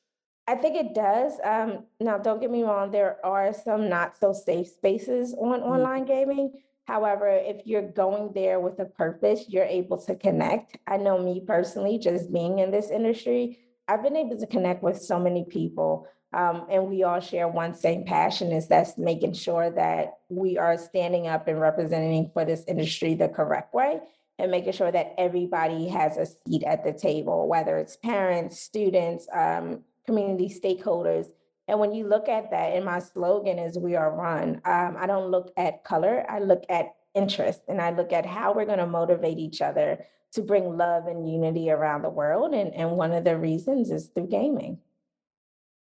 I 0.46 0.54
think 0.54 0.76
it 0.76 0.94
does. 0.94 1.34
Um, 1.44 1.84
now, 2.00 2.16
don't 2.16 2.40
get 2.40 2.50
me 2.50 2.62
wrong, 2.62 2.90
there 2.90 3.18
are 3.22 3.52
some 3.52 3.90
not 3.90 4.16
so 4.16 4.32
safe 4.32 4.68
spaces 4.68 5.34
on 5.34 5.60
mm. 5.60 5.64
online 5.64 6.06
gaming. 6.06 6.52
However, 6.86 7.28
if 7.28 7.66
you're 7.66 7.90
going 7.92 8.32
there 8.32 8.58
with 8.58 8.78
a 8.78 8.86
purpose, 8.86 9.44
you're 9.48 9.64
able 9.64 9.98
to 9.98 10.14
connect. 10.14 10.78
I 10.86 10.96
know 10.96 11.18
me 11.18 11.42
personally, 11.46 11.98
just 11.98 12.32
being 12.32 12.60
in 12.60 12.70
this 12.70 12.90
industry, 12.90 13.58
I've 13.88 14.02
been 14.02 14.16
able 14.16 14.38
to 14.38 14.46
connect 14.46 14.82
with 14.82 14.98
so 14.98 15.18
many 15.20 15.44
people 15.44 16.06
Um, 16.32 16.66
and 16.70 16.88
we 16.88 17.04
all 17.04 17.20
share 17.20 17.48
one 17.48 17.74
same 17.74 18.04
passion 18.04 18.52
is 18.52 18.68
that's 18.68 18.98
making 18.98 19.32
sure 19.32 19.70
that 19.70 20.18
we 20.28 20.58
are 20.58 20.76
standing 20.76 21.26
up 21.26 21.48
and 21.48 21.58
representing 21.58 22.30
for 22.34 22.44
this 22.44 22.64
industry 22.68 23.14
the 23.14 23.28
correct 23.28 23.72
way 23.72 24.00
and 24.38 24.50
making 24.50 24.72
sure 24.72 24.92
that 24.92 25.14
everybody 25.16 25.88
has 25.88 26.16
a 26.16 26.26
seat 26.26 26.62
at 26.64 26.84
the 26.84 26.92
table, 26.92 27.48
whether 27.48 27.78
it's 27.78 27.96
parents, 27.96 28.60
students, 28.60 29.26
um, 29.32 29.80
community 30.06 30.48
stakeholders. 30.48 31.26
And 31.66 31.80
when 31.80 31.92
you 31.92 32.06
look 32.06 32.28
at 32.28 32.50
that, 32.50 32.74
and 32.74 32.84
my 32.84 32.98
slogan 32.98 33.58
is 33.58 33.78
"We 33.78 33.96
are 33.96 34.10
run." 34.10 34.60
Um, 34.64 34.96
I 34.98 35.06
don't 35.06 35.30
look 35.30 35.52
at 35.56 35.84
color; 35.84 36.24
I 36.28 36.38
look 36.38 36.64
at 36.68 36.94
interest, 37.14 37.62
and 37.68 37.80
I 37.80 37.90
look 37.90 38.12
at 38.12 38.24
how 38.24 38.54
we're 38.54 38.64
going 38.64 38.78
to 38.78 38.86
motivate 38.86 39.38
each 39.38 39.60
other 39.60 40.06
to 40.32 40.42
bring 40.42 40.76
love 40.76 41.06
and 41.06 41.30
unity 41.30 41.70
around 41.70 42.02
the 42.02 42.10
world. 42.10 42.54
And 42.54 42.72
and 42.74 42.92
one 42.92 43.12
of 43.12 43.24
the 43.24 43.36
reasons 43.36 43.90
is 43.90 44.08
through 44.08 44.28
gaming. 44.28 44.78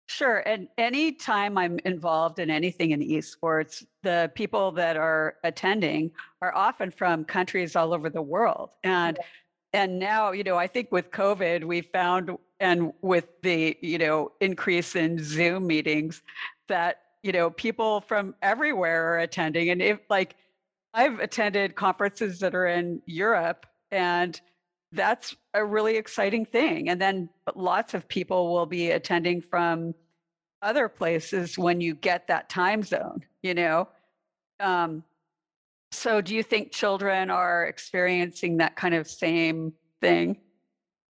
Sure. 0.07 0.39
And 0.45 0.67
anytime 0.77 1.57
I'm 1.57 1.79
involved 1.85 2.39
in 2.39 2.49
anything 2.49 2.91
in 2.91 2.99
esports, 2.99 3.85
the 4.03 4.31
people 4.35 4.71
that 4.73 4.97
are 4.97 5.35
attending 5.43 6.11
are 6.41 6.53
often 6.53 6.91
from 6.91 7.23
countries 7.25 7.75
all 7.75 7.93
over 7.93 8.09
the 8.09 8.21
world. 8.21 8.71
And 8.83 9.17
and 9.73 9.97
now, 9.97 10.31
you 10.31 10.43
know, 10.43 10.57
I 10.57 10.67
think 10.67 10.91
with 10.91 11.09
COVID, 11.11 11.63
we 11.63 11.81
found 11.81 12.37
and 12.59 12.93
with 13.01 13.27
the, 13.41 13.75
you 13.81 13.97
know, 13.97 14.31
increase 14.39 14.95
in 14.95 15.17
Zoom 15.23 15.65
meetings 15.65 16.21
that, 16.67 17.01
you 17.23 17.31
know, 17.31 17.49
people 17.49 18.01
from 18.01 18.35
everywhere 18.43 19.13
are 19.15 19.19
attending. 19.19 19.69
And 19.71 19.81
if 19.81 19.99
like 20.09 20.35
I've 20.93 21.19
attended 21.19 21.75
conferences 21.75 22.39
that 22.39 22.53
are 22.53 22.67
in 22.67 23.01
Europe 23.07 23.65
and 23.91 24.39
that's 24.91 25.35
a 25.53 25.63
really 25.63 25.97
exciting 25.97 26.45
thing. 26.45 26.89
And 26.89 26.99
then 26.99 27.29
lots 27.55 27.93
of 27.93 28.07
people 28.07 28.53
will 28.53 28.65
be 28.65 28.91
attending 28.91 29.41
from 29.41 29.93
other 30.61 30.87
places 30.87 31.57
when 31.57 31.81
you 31.81 31.93
get 31.93 32.27
that 32.27 32.49
time 32.49 32.83
zone, 32.83 33.23
you 33.41 33.53
know? 33.53 33.87
Um, 34.59 35.03
so 35.91 36.21
do 36.21 36.33
you 36.33 36.41
think 36.41 36.71
children 36.71 37.29
are 37.29 37.65
experiencing 37.65 38.57
that 38.57 38.75
kind 38.75 38.95
of 38.95 39.07
same 39.07 39.73
thing? 40.01 40.37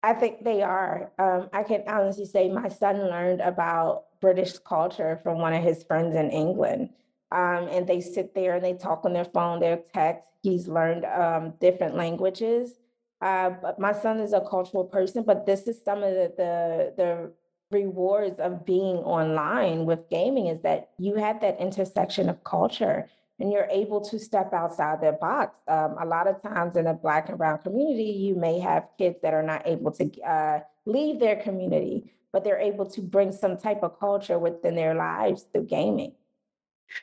I 0.02 0.14
think 0.14 0.44
they 0.44 0.62
are. 0.62 1.12
Um, 1.18 1.50
I 1.52 1.62
can 1.62 1.82
honestly 1.86 2.24
say 2.24 2.48
my 2.48 2.68
son 2.68 2.96
learned 3.10 3.42
about 3.42 4.04
British 4.20 4.56
culture 4.58 5.20
from 5.22 5.38
one 5.38 5.52
of 5.52 5.62
his 5.62 5.82
friends 5.82 6.14
in 6.16 6.30
England. 6.30 6.90
Um, 7.32 7.68
and 7.70 7.86
they 7.86 8.00
sit 8.00 8.34
there 8.34 8.54
and 8.54 8.64
they 8.64 8.74
talk 8.74 9.04
on 9.04 9.12
their 9.12 9.26
phone, 9.26 9.60
their 9.60 9.80
text. 9.94 10.30
He's 10.42 10.66
learned 10.66 11.04
um, 11.04 11.54
different 11.60 11.94
languages. 11.94 12.72
Uh, 13.20 13.50
but 13.50 13.78
my 13.78 13.92
son 13.92 14.18
is 14.20 14.32
a 14.32 14.40
cultural 14.40 14.84
person, 14.84 15.22
but 15.22 15.44
this 15.46 15.66
is 15.66 15.82
some 15.84 16.02
of 16.02 16.14
the, 16.14 16.32
the 16.36 16.94
the 16.96 17.32
rewards 17.70 18.38
of 18.40 18.66
being 18.66 18.96
online 18.98 19.84
with 19.86 20.08
gaming 20.10 20.46
is 20.46 20.60
that 20.62 20.90
you 20.98 21.14
have 21.14 21.40
that 21.40 21.60
intersection 21.60 22.28
of 22.28 22.42
culture 22.44 23.08
and 23.38 23.50
you're 23.50 23.68
able 23.70 24.00
to 24.02 24.18
step 24.18 24.52
outside 24.52 25.00
the 25.00 25.12
box. 25.12 25.56
Um, 25.66 25.96
a 26.00 26.04
lot 26.04 26.26
of 26.26 26.42
times 26.42 26.76
in 26.76 26.84
the 26.84 26.92
Black 26.92 27.28
and 27.28 27.38
Brown 27.38 27.58
community, 27.58 28.04
you 28.04 28.34
may 28.34 28.58
have 28.58 28.88
kids 28.98 29.16
that 29.22 29.32
are 29.32 29.42
not 29.42 29.66
able 29.66 29.90
to 29.92 30.20
uh, 30.22 30.60
leave 30.84 31.20
their 31.20 31.36
community, 31.36 32.12
but 32.32 32.44
they're 32.44 32.58
able 32.58 32.86
to 32.86 33.00
bring 33.00 33.32
some 33.32 33.56
type 33.56 33.82
of 33.82 33.98
culture 33.98 34.38
within 34.38 34.74
their 34.74 34.94
lives 34.94 35.46
through 35.52 35.66
gaming. 35.66 36.12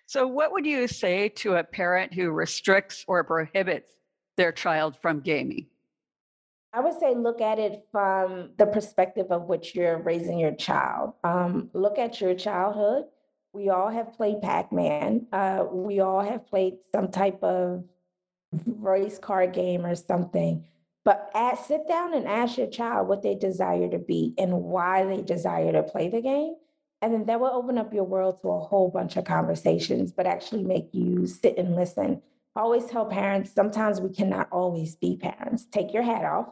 So, 0.06 0.28
what 0.28 0.52
would 0.52 0.66
you 0.66 0.88
say 0.88 1.30
to 1.30 1.56
a 1.56 1.64
parent 1.64 2.14
who 2.14 2.30
restricts 2.32 3.06
or 3.08 3.24
prohibits 3.24 3.94
their 4.36 4.52
child 4.52 4.98
from 5.02 5.22
gaming? 5.22 5.68
I 6.74 6.82
would 6.82 7.00
say 7.00 7.16
look 7.16 7.42
at 7.42 7.60
it 7.60 7.86
from 7.92 8.52
the 8.58 8.66
perspective 8.66 9.28
of 9.32 9.44
which 9.44 9.74
you're 9.74 9.98
raising 9.98 10.40
your 10.40 10.54
child. 10.54 11.14
Um, 11.24 11.70
look 11.74 11.98
at 11.98 12.22
your 12.22 12.36
childhood. 12.36 13.06
We 13.54 13.70
all 13.70 13.90
have 13.90 14.14
played 14.14 14.42
Pac 14.42 14.72
Man. 14.72 15.28
Uh, 15.32 15.66
we 15.72 16.00
all 16.00 16.22
have 16.22 16.46
played 16.46 16.76
some 16.92 17.10
type 17.10 17.42
of 17.44 17.84
race 18.66 19.18
car 19.18 19.48
game 19.48 19.86
or 19.86 19.96
something. 19.96 20.66
But 21.04 21.32
ask, 21.34 21.68
sit 21.68 21.88
down 21.88 22.14
and 22.14 22.28
ask 22.28 22.58
your 22.58 22.68
child 22.68 23.08
what 23.08 23.24
they 23.24 23.34
desire 23.34 23.90
to 23.90 23.98
be 23.98 24.34
and 24.38 24.52
why 24.64 25.06
they 25.06 25.22
desire 25.22 25.72
to 25.72 25.84
play 25.84 26.10
the 26.10 26.22
game. 26.22 26.56
And 27.02 27.14
then 27.14 27.26
that 27.26 27.40
will 27.40 27.48
open 27.48 27.78
up 27.78 27.94
your 27.94 28.04
world 28.04 28.42
to 28.42 28.50
a 28.50 28.60
whole 28.60 28.90
bunch 28.90 29.16
of 29.16 29.24
conversations, 29.24 30.12
but 30.12 30.26
actually 30.26 30.64
make 30.64 30.90
you 30.92 31.26
sit 31.26 31.58
and 31.58 31.76
listen. 31.76 32.22
Always 32.58 32.88
tell 32.88 33.06
parents 33.06 33.52
sometimes 33.54 34.02
we 34.02 34.10
cannot 34.10 34.48
always 34.52 34.96
be 34.96 35.16
parents. 35.16 35.68
Take 35.72 35.94
your 35.94 36.02
hat 36.02 36.26
off 36.26 36.48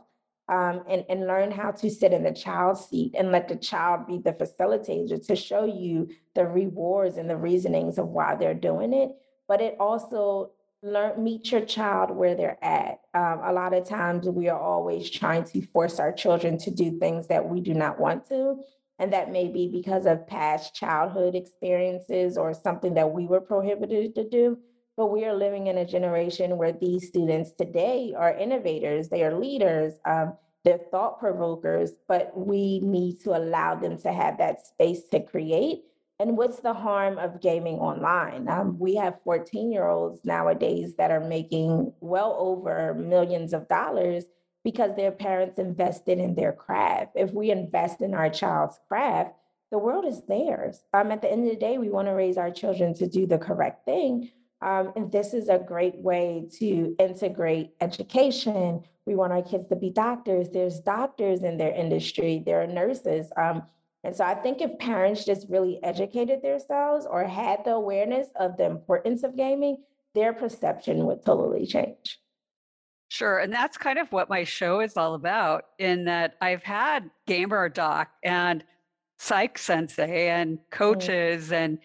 um, 0.48 0.84
and, 0.88 1.04
and 1.10 1.26
learn 1.26 1.50
how 1.50 1.72
to 1.72 1.90
sit 1.90 2.14
in 2.14 2.22
the 2.22 2.32
child's 2.32 2.86
seat 2.86 3.16
and 3.18 3.32
let 3.32 3.48
the 3.48 3.56
child 3.56 4.06
be 4.06 4.20
the 4.20 4.34
facilitator 4.34 5.26
to 5.26 5.36
show 5.36 5.66
you 5.66 6.08
the 6.36 6.46
rewards 6.46 7.18
and 7.18 7.28
the 7.28 7.36
reasonings 7.36 7.98
of 7.98 8.10
why 8.10 8.36
they're 8.36 8.54
doing 8.54 8.94
it. 8.94 9.16
But 9.48 9.62
it 9.62 9.78
also 9.80 10.52
learn 10.84 11.24
meet 11.24 11.52
your 11.52 11.66
child 11.66 12.12
where 12.12 12.36
they're 12.36 12.64
at. 12.64 13.00
Um, 13.16 13.42
a 13.44 13.52
lot 13.52 13.74
of 13.74 13.90
times 13.90 14.30
we 14.30 14.48
are 14.48 14.60
always 14.60 15.10
trying 15.10 15.46
to 15.46 15.66
force 15.74 16.00
our 16.00 16.12
children 16.12 16.60
to 16.60 16.70
do 16.70 17.00
things 17.00 17.26
that 17.28 17.50
we 17.50 17.62
do 17.62 17.74
not 17.74 18.00
want 18.00 18.28
to. 18.30 18.60
And 19.00 19.12
that 19.12 19.32
may 19.32 19.48
be 19.48 19.68
because 19.68 20.06
of 20.06 20.28
past 20.28 20.76
childhood 20.76 21.34
experiences 21.34 22.38
or 22.38 22.54
something 22.54 22.94
that 22.94 23.12
we 23.12 23.26
were 23.26 23.42
prohibited 23.42 24.14
to 24.14 24.30
do. 24.30 24.60
But 24.98 25.08
we 25.08 25.26
are 25.26 25.36
living 25.36 25.68
in 25.68 25.78
a 25.78 25.86
generation 25.86 26.58
where 26.58 26.72
these 26.72 27.08
students 27.08 27.52
today 27.52 28.14
are 28.18 28.34
innovators, 28.34 29.10
they 29.10 29.24
are 29.24 29.38
leaders, 29.38 29.96
um, 30.06 30.38
they're 30.64 30.78
thought 30.78 31.20
provokers, 31.20 31.92
but 32.08 32.32
we 32.36 32.80
need 32.80 33.20
to 33.22 33.38
allow 33.38 33.76
them 33.76 33.98
to 34.00 34.12
have 34.12 34.38
that 34.40 34.66
space 34.66 35.08
to 35.12 35.20
create. 35.20 35.84
And 36.20 36.38
what's 36.38 36.62
the 36.62 36.74
harm 36.74 37.20
of 37.20 37.42
gaming 37.42 37.76
online? 37.76 38.48
Um, 38.48 38.80
we 38.80 38.96
have 38.96 39.22
14 39.24 39.72
year 39.72 39.88
olds 39.88 40.24
nowadays 40.24 40.96
that 40.98 41.12
are 41.12 41.20
making 41.20 41.94
well 42.00 42.36
over 42.40 42.94
millions 42.94 43.54
of 43.54 43.68
dollars 43.68 44.24
because 44.64 44.96
their 44.96 45.12
parents 45.12 45.60
invested 45.60 46.18
in 46.18 46.36
their 46.36 46.54
craft. 46.54 47.12
If 47.16 47.32
we 47.32 47.52
invest 47.52 48.02
in 48.02 48.14
our 48.16 48.30
child's 48.30 48.80
craft, 48.88 49.36
the 49.72 49.78
world 49.78 50.06
is 50.06 50.24
theirs. 50.28 50.82
Um, 50.94 51.12
at 51.12 51.22
the 51.22 51.32
end 51.32 51.44
of 51.46 51.54
the 51.54 51.60
day, 51.60 51.78
we 51.78 51.90
want 51.90 52.08
to 52.08 52.14
raise 52.14 52.38
our 52.38 52.50
children 52.50 52.94
to 52.96 53.08
do 53.08 53.28
the 53.28 53.38
correct 53.38 53.86
thing, 53.86 54.32
um, 54.66 54.92
and 54.96 55.12
this 55.12 55.34
is 55.34 55.48
a 55.48 55.60
great 55.60 55.96
way 55.96 56.48
to 56.60 56.96
integrate 57.00 57.76
education. 57.80 58.84
We 59.06 59.16
want 59.16 59.32
our 59.32 59.44
kids 59.44 59.68
to 59.70 59.76
be 59.76 59.92
doctors. 59.92 60.50
There's 60.50 60.80
doctors 60.80 61.44
in 61.44 61.56
their 61.58 61.72
industry, 61.72 62.42
there 62.46 62.62
are 62.64 62.68
nurses. 62.68 63.32
Um, 63.38 63.64
and 64.04 64.16
so 64.16 64.24
I 64.24 64.36
think 64.36 64.62
if 64.62 64.78
parents 64.80 65.24
just 65.24 65.48
really 65.50 65.80
educated 65.84 66.42
themselves 66.42 67.06
or 67.06 67.24
had 67.24 67.64
the 67.64 67.72
awareness 67.72 68.28
of 68.36 68.58
the 68.58 68.66
importance 68.66 69.24
of 69.24 69.38
gaming, 69.38 69.78
their 70.14 70.34
perception 70.34 71.06
would 71.06 71.24
totally 71.26 71.66
change. 71.66 72.20
Sure. 73.10 73.40
And 73.40 73.54
that's 73.54 73.78
kind 73.78 74.00
of 74.00 74.12
what 74.12 74.30
my 74.30 74.44
show 74.44 74.80
is 74.80 74.98
all 74.98 75.14
about, 75.14 75.66
in 75.78 76.06
that 76.06 76.36
I've 76.42 76.64
had 76.64 77.10
Gamer 77.28 77.70
Doc 77.70 78.10
and 78.24 78.64
Psych 79.20 79.58
Sensei 79.58 80.30
and 80.30 80.58
mm. 80.58 80.62
coaches 80.72 81.50
mm. 81.50 81.54
and 81.54 81.80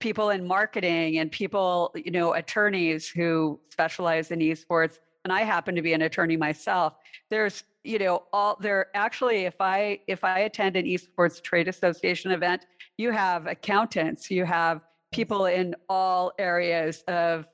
people 0.00 0.30
in 0.30 0.46
marketing 0.46 1.18
and 1.18 1.30
people, 1.30 1.94
you 1.94 2.10
know, 2.10 2.34
attorneys 2.34 3.08
who 3.08 3.58
specialize 3.70 4.30
in 4.30 4.40
esports. 4.40 4.98
And 5.24 5.32
I 5.32 5.42
happen 5.42 5.74
to 5.74 5.82
be 5.82 5.92
an 5.92 6.02
attorney 6.02 6.36
myself. 6.36 6.94
There's, 7.30 7.64
you 7.82 7.98
know, 7.98 8.24
all 8.32 8.56
there 8.60 8.88
actually, 8.94 9.44
if 9.44 9.60
I 9.60 10.00
if 10.06 10.22
I 10.22 10.40
attend 10.40 10.76
an 10.76 10.84
esports 10.84 11.42
trade 11.42 11.68
association 11.68 12.30
event, 12.30 12.66
you 12.98 13.10
have 13.10 13.46
accountants, 13.46 14.30
you 14.30 14.44
have 14.44 14.82
people 15.12 15.46
in 15.46 15.74
all 15.88 16.32
areas 16.38 17.02
of, 17.08 17.46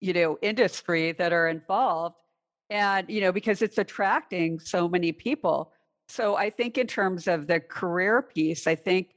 you 0.00 0.12
know, 0.12 0.38
industry 0.42 1.12
that 1.12 1.32
are 1.32 1.48
involved. 1.48 2.16
And, 2.70 3.08
you 3.10 3.20
know, 3.20 3.32
because 3.32 3.60
it's 3.60 3.78
attracting 3.78 4.58
so 4.58 4.88
many 4.88 5.12
people. 5.12 5.72
So 6.08 6.36
I 6.36 6.48
think 6.50 6.78
in 6.78 6.86
terms 6.86 7.28
of 7.28 7.46
the 7.46 7.60
career 7.60 8.22
piece, 8.22 8.66
I 8.66 8.74
think 8.74 9.14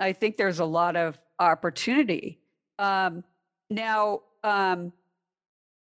I 0.00 0.12
think 0.12 0.36
there's 0.36 0.60
a 0.60 0.64
lot 0.64 0.96
of 0.96 1.18
opportunity. 1.38 2.40
Um, 2.78 3.24
now, 3.70 4.20
um, 4.44 4.92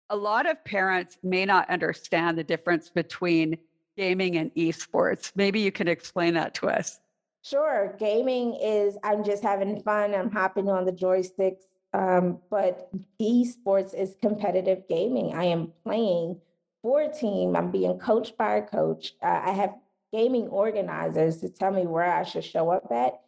a 0.10 0.16
lot 0.16 0.50
of 0.50 0.64
parents 0.66 1.18
may 1.24 1.46
not 1.46 1.70
understand 1.70 2.38
the 2.38 2.44
difference 2.44 2.90
between 2.90 3.58
gaming 3.96 4.38
and 4.38 4.54
esports. 4.56 5.32
Maybe 5.36 5.60
you 5.60 5.72
can 5.72 5.88
explain 5.88 6.34
that 6.36 6.54
to 6.56 6.70
us. 6.70 7.00
Sure. 7.42 7.96
Gaming 8.00 8.56
is, 8.62 8.98
I'm 9.04 9.24
just 9.24 9.44
having 9.44 9.82
fun, 9.82 10.14
I'm 10.14 10.32
hopping 10.32 10.70
on 10.70 10.86
the 10.86 10.92
joysticks. 10.92 11.64
Um, 11.94 12.40
but 12.50 12.90
esports 13.20 13.94
is 13.96 14.16
competitive 14.22 14.84
gaming. 14.88 15.34
I 15.34 15.46
am 15.46 15.74
playing 15.84 16.40
for 16.82 17.02
a 17.02 17.14
team, 17.14 17.56
I'm 17.56 17.72
being 17.72 17.98
coached 18.00 18.38
by 18.38 18.58
a 18.58 18.62
coach. 18.62 19.14
Uh, 19.22 19.42
I 19.44 19.52
have 19.52 19.76
gaming 20.14 20.48
organizers 20.48 21.38
to 21.38 21.50
tell 21.50 21.72
me 21.72 21.86
where 21.86 22.12
I 22.12 22.24
should 22.24 22.46
show 22.46 22.70
up 22.70 22.92
at 22.92 23.20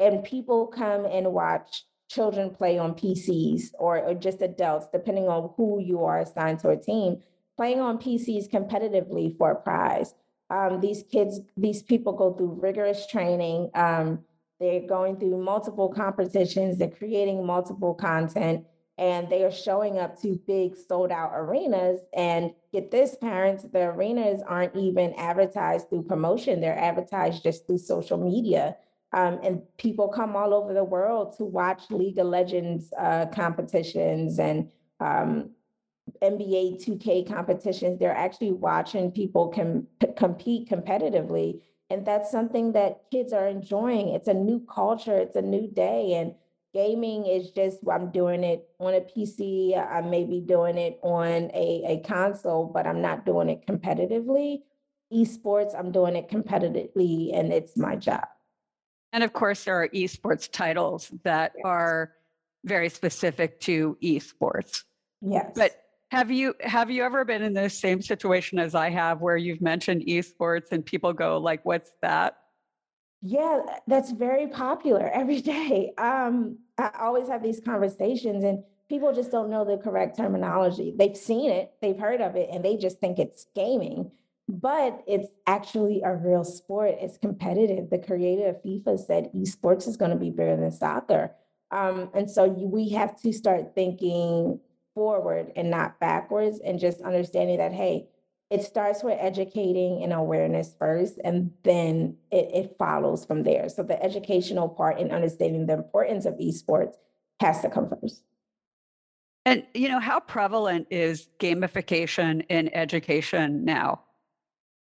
and 0.00 0.24
people 0.24 0.66
come 0.66 1.04
and 1.04 1.32
watch 1.32 1.84
children 2.08 2.50
play 2.50 2.78
on 2.78 2.94
PCs 2.94 3.72
or, 3.78 3.98
or 3.98 4.14
just 4.14 4.42
adults, 4.42 4.88
depending 4.92 5.28
on 5.28 5.52
who 5.56 5.80
you 5.80 6.04
are 6.04 6.20
assigned 6.20 6.58
to 6.60 6.70
a 6.70 6.76
team, 6.76 7.22
playing 7.56 7.80
on 7.80 7.98
PCs 7.98 8.50
competitively 8.50 9.36
for 9.38 9.52
a 9.52 9.56
prize. 9.56 10.14
Um, 10.50 10.80
these 10.80 11.04
kids, 11.12 11.40
these 11.56 11.82
people 11.82 12.12
go 12.14 12.32
through 12.32 12.58
rigorous 12.60 13.06
training. 13.06 13.70
Um, 13.74 14.24
They're 14.58 14.86
going 14.86 15.18
through 15.18 15.42
multiple 15.42 15.88
competitions, 15.88 16.78
they're 16.78 16.90
creating 16.90 17.46
multiple 17.46 17.94
content, 17.94 18.66
and 18.98 19.28
they 19.30 19.42
are 19.44 19.50
showing 19.52 19.98
up 19.98 20.20
to 20.22 20.38
big 20.46 20.76
sold 20.76 21.10
out 21.10 21.32
arenas. 21.34 22.00
And 22.14 22.52
get 22.72 22.90
this, 22.90 23.16
parents, 23.16 23.64
the 23.72 23.80
arenas 23.80 24.42
aren't 24.46 24.76
even 24.76 25.14
advertised 25.14 25.88
through 25.88 26.02
promotion, 26.02 26.60
they're 26.60 26.78
advertised 26.78 27.42
just 27.42 27.66
through 27.66 27.78
social 27.78 28.18
media. 28.18 28.76
Um, 29.12 29.40
and 29.42 29.62
people 29.76 30.08
come 30.08 30.36
all 30.36 30.54
over 30.54 30.72
the 30.72 30.84
world 30.84 31.36
to 31.38 31.44
watch 31.44 31.90
League 31.90 32.18
of 32.18 32.26
Legends 32.26 32.92
uh, 32.98 33.26
competitions 33.26 34.38
and 34.38 34.70
um, 35.00 35.50
NBA 36.22 36.84
2K 36.84 37.26
competitions. 37.26 37.98
They're 37.98 38.16
actually 38.16 38.52
watching 38.52 39.10
people 39.10 39.48
com- 39.48 39.86
compete 40.16 40.68
competitively. 40.68 41.60
And 41.88 42.06
that's 42.06 42.30
something 42.30 42.72
that 42.72 43.02
kids 43.10 43.32
are 43.32 43.48
enjoying. 43.48 44.10
It's 44.10 44.28
a 44.28 44.34
new 44.34 44.64
culture, 44.72 45.16
it's 45.16 45.34
a 45.34 45.42
new 45.42 45.66
day. 45.66 46.14
And 46.14 46.34
gaming 46.72 47.26
is 47.26 47.50
just, 47.50 47.78
I'm 47.90 48.12
doing 48.12 48.44
it 48.44 48.68
on 48.78 48.94
a 48.94 49.00
PC, 49.00 49.76
I 49.76 50.00
may 50.02 50.24
be 50.24 50.40
doing 50.40 50.78
it 50.78 51.00
on 51.02 51.50
a, 51.52 51.82
a 51.88 52.02
console, 52.06 52.66
but 52.66 52.86
I'm 52.86 53.02
not 53.02 53.26
doing 53.26 53.48
it 53.48 53.66
competitively. 53.66 54.62
Esports, 55.12 55.74
I'm 55.76 55.90
doing 55.90 56.14
it 56.14 56.28
competitively, 56.28 57.36
and 57.36 57.52
it's 57.52 57.76
my 57.76 57.96
job. 57.96 58.28
And 59.12 59.24
of 59.24 59.32
course, 59.32 59.64
there 59.64 59.82
are 59.82 59.88
esports 59.88 60.50
titles 60.50 61.10
that 61.24 61.52
yes. 61.56 61.62
are 61.64 62.12
very 62.64 62.88
specific 62.88 63.60
to 63.60 63.96
esports. 64.02 64.84
Yes. 65.20 65.52
But 65.54 65.72
have 66.10 66.30
you 66.30 66.54
have 66.60 66.90
you 66.90 67.04
ever 67.04 67.24
been 67.24 67.42
in 67.42 67.52
the 67.52 67.70
same 67.70 68.02
situation 68.02 68.58
as 68.58 68.74
I 68.74 68.90
have 68.90 69.20
where 69.20 69.36
you've 69.36 69.60
mentioned 69.60 70.02
esports 70.06 70.72
and 70.72 70.84
people 70.84 71.12
go 71.12 71.38
like 71.38 71.64
what's 71.64 71.92
that? 72.02 72.36
Yeah, 73.22 73.60
that's 73.86 74.10
very 74.10 74.48
popular 74.48 75.08
every 75.14 75.40
day. 75.40 75.92
Um, 75.98 76.58
I 76.78 76.90
always 77.00 77.28
have 77.28 77.42
these 77.42 77.60
conversations 77.60 78.44
and 78.44 78.64
people 78.88 79.12
just 79.12 79.30
don't 79.30 79.50
know 79.50 79.64
the 79.64 79.76
correct 79.76 80.16
terminology. 80.16 80.94
They've 80.96 81.16
seen 81.16 81.50
it, 81.50 81.72
they've 81.80 81.98
heard 81.98 82.20
of 82.20 82.34
it, 82.34 82.48
and 82.52 82.64
they 82.64 82.76
just 82.76 82.98
think 82.98 83.18
it's 83.18 83.46
gaming 83.54 84.10
but 84.50 85.02
it's 85.06 85.28
actually 85.46 86.02
a 86.04 86.14
real 86.14 86.44
sport. 86.44 86.96
It's 87.00 87.18
competitive. 87.18 87.90
The 87.90 87.98
creator 87.98 88.48
of 88.48 88.62
FIFA 88.62 88.98
said 88.98 89.30
esports 89.34 89.86
is 89.86 89.96
going 89.96 90.10
to 90.10 90.16
be 90.16 90.30
bigger 90.30 90.56
than 90.56 90.70
soccer. 90.70 91.32
Um, 91.70 92.10
and 92.14 92.30
so 92.30 92.44
you, 92.44 92.66
we 92.66 92.90
have 92.90 93.20
to 93.22 93.32
start 93.32 93.74
thinking 93.74 94.60
forward 94.94 95.52
and 95.54 95.70
not 95.70 96.00
backwards 96.00 96.60
and 96.64 96.80
just 96.80 97.00
understanding 97.00 97.58
that, 97.58 97.72
hey, 97.72 98.08
it 98.50 98.64
starts 98.64 99.04
with 99.04 99.16
educating 99.20 100.02
and 100.02 100.12
awareness 100.12 100.74
first, 100.76 101.20
and 101.22 101.52
then 101.62 102.16
it, 102.32 102.50
it 102.52 102.76
follows 102.76 103.24
from 103.24 103.44
there. 103.44 103.68
So 103.68 103.84
the 103.84 104.02
educational 104.02 104.68
part 104.68 104.98
and 104.98 105.12
understanding 105.12 105.66
the 105.66 105.74
importance 105.74 106.26
of 106.26 106.34
esports 106.34 106.94
has 107.38 107.62
to 107.62 107.70
come 107.70 107.88
first. 107.88 108.24
And 109.46 109.64
you 109.72 109.88
know, 109.88 110.00
how 110.00 110.18
prevalent 110.18 110.88
is 110.90 111.28
gamification 111.38 112.44
in 112.48 112.74
education 112.74 113.64
now? 113.64 114.02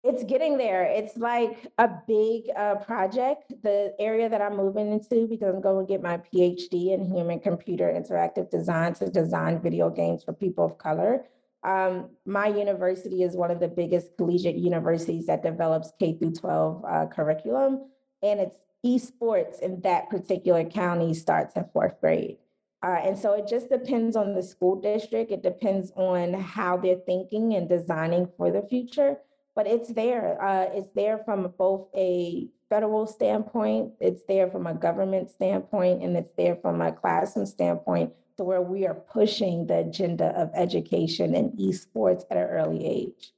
It's 0.04 0.24
getting 0.24 0.58
there. 0.58 0.84
It's 0.84 1.16
like 1.16 1.68
a 1.78 1.88
big 2.08 2.46
uh, 2.58 2.76
project. 2.76 3.54
The 3.62 3.94
area 4.00 4.30
that 4.30 4.42
I'm 4.42 4.58
moving 4.58 4.92
into 4.92 5.28
because 5.28 5.54
I'm 5.54 5.62
going 5.62 5.86
to 5.86 5.92
get 5.92 6.02
my 6.02 6.18
PhD 6.18 6.94
in 6.94 7.06
human 7.06 7.40
computer 7.40 7.86
interactive 7.86 8.50
design 8.50 8.96
to 8.96 9.10
design 9.12 9.62
video 9.62 9.92
games 9.92 10.24
for 10.24 10.34
people 10.34 10.66
of 10.66 10.80
color. 10.80 11.26
Um, 11.64 12.10
my 12.26 12.48
university 12.48 13.22
is 13.22 13.36
one 13.36 13.52
of 13.52 13.60
the 13.60 13.68
biggest 13.68 14.18
collegiate 14.18 14.56
universities 14.56 15.28
that 15.28 15.44
develops 15.44 15.92
K 16.00 16.18
through 16.18 16.34
12 16.34 16.84
uh, 16.84 17.06
curriculum, 17.06 17.92
and 18.24 18.40
it's 18.40 18.58
esports 18.84 19.60
in 19.60 19.82
that 19.82 20.10
particular 20.10 20.64
county 20.64 21.14
starts 21.14 21.56
in 21.56 21.66
fourth 21.72 22.02
grade. 22.02 22.38
Uh, 22.84 22.98
and 23.04 23.16
so 23.16 23.34
it 23.34 23.48
just 23.48 23.70
depends 23.70 24.16
on 24.16 24.34
the 24.34 24.42
school 24.42 24.82
district. 24.82 25.32
It 25.32 25.44
depends 25.44 25.92
on 25.96 26.34
how 26.34 26.78
they're 26.78 26.96
thinking 27.06 27.54
and 27.54 27.70
designing 27.70 28.28
for 28.36 28.50
the 28.50 28.64
future 28.64 29.18
but 29.56 29.68
it's 29.68 29.94
there. 29.94 30.42
Uh, 30.42 30.70
it's 30.74 30.90
there 30.96 31.20
from 31.20 31.54
both 31.58 31.88
a 31.96 32.48
federal 32.70 33.06
standpoint, 33.06 33.92
it's 34.00 34.22
there 34.28 34.50
from 34.50 34.66
a 34.66 34.74
government 34.74 35.30
standpoint, 35.30 36.02
and 36.02 36.16
it's 36.16 36.32
there 36.38 36.56
from 36.56 36.82
a 36.82 36.92
classroom 36.92 37.46
standpoint 37.46 38.14
to 38.38 38.44
where 38.44 38.62
we 38.62 38.88
are 38.88 38.94
pushing 38.94 39.68
the 39.68 39.80
agenda 39.80 40.28
of 40.40 40.50
education 40.54 41.36
and 41.36 41.52
esports 41.60 42.24
at 42.32 42.38
an 42.38 42.44
early 42.44 42.86
age. 42.86 43.34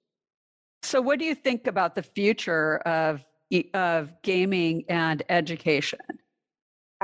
So, 0.83 1.01
what 1.01 1.17
do 1.17 1.25
you 1.25 1.35
think 1.35 1.67
about 1.67 1.95
the 1.95 2.03
future 2.03 2.77
of 2.79 3.25
of 3.73 4.21
gaming 4.21 4.83
and 4.89 5.23
education? 5.29 5.99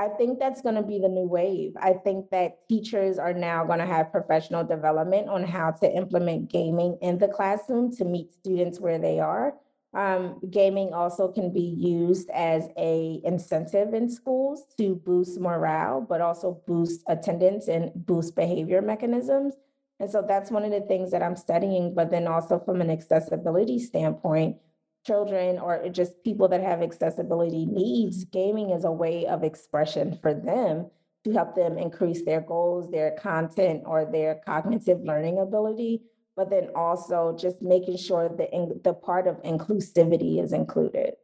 I 0.00 0.08
think 0.08 0.38
that's 0.38 0.62
going 0.62 0.76
to 0.76 0.82
be 0.82 0.98
the 0.98 1.10
new 1.10 1.28
wave. 1.28 1.74
I 1.78 1.92
think 1.92 2.30
that 2.30 2.66
teachers 2.70 3.18
are 3.18 3.34
now 3.34 3.64
going 3.64 3.80
to 3.80 3.86
have 3.86 4.10
professional 4.10 4.64
development 4.64 5.28
on 5.28 5.44
how 5.44 5.72
to 5.72 5.94
implement 5.94 6.50
gaming 6.50 6.96
in 7.02 7.18
the 7.18 7.28
classroom 7.28 7.94
to 7.96 8.06
meet 8.06 8.32
students 8.32 8.80
where 8.80 8.98
they 8.98 9.20
are. 9.20 9.52
Um, 9.92 10.40
gaming 10.50 10.94
also 10.94 11.28
can 11.28 11.52
be 11.52 11.60
used 11.60 12.30
as 12.30 12.68
a 12.78 13.20
incentive 13.24 13.92
in 13.92 14.08
schools 14.08 14.64
to 14.78 14.94
boost 14.94 15.38
morale, 15.38 16.00
but 16.00 16.22
also 16.22 16.62
boost 16.66 17.02
attendance 17.06 17.68
and 17.68 17.90
boost 17.94 18.34
behavior 18.34 18.80
mechanisms. 18.80 19.52
And 19.98 20.10
so 20.10 20.24
that's 20.26 20.50
one 20.50 20.64
of 20.64 20.70
the 20.70 20.80
things 20.80 21.10
that 21.10 21.22
I'm 21.22 21.36
studying. 21.36 21.92
But 21.92 22.10
then 22.10 22.26
also 22.26 22.58
from 22.58 22.80
an 22.80 22.88
accessibility 22.88 23.78
standpoint, 23.78 24.56
children 25.04 25.58
or 25.58 25.88
just 25.88 26.22
people 26.24 26.48
that 26.48 26.62
have 26.62 26.82
accessibility 26.82 27.66
needs, 27.66 28.24
gaming 28.24 28.70
is 28.70 28.84
a 28.84 28.92
way 28.92 29.26
of 29.26 29.42
expression 29.42 30.18
for 30.20 30.34
them 30.34 30.90
to 31.24 31.32
help 31.32 31.54
them 31.54 31.78
increase 31.78 32.24
their 32.24 32.40
goals, 32.40 32.90
their 32.90 33.12
content, 33.12 33.82
or 33.86 34.04
their 34.04 34.36
cognitive 34.46 35.00
learning 35.02 35.38
ability. 35.38 36.02
But 36.36 36.50
then 36.50 36.70
also 36.74 37.36
just 37.38 37.60
making 37.60 37.98
sure 37.98 38.28
that 38.28 38.80
the 38.82 38.94
part 38.94 39.26
of 39.26 39.42
inclusivity 39.42 40.42
is 40.42 40.52
included. 40.52 41.14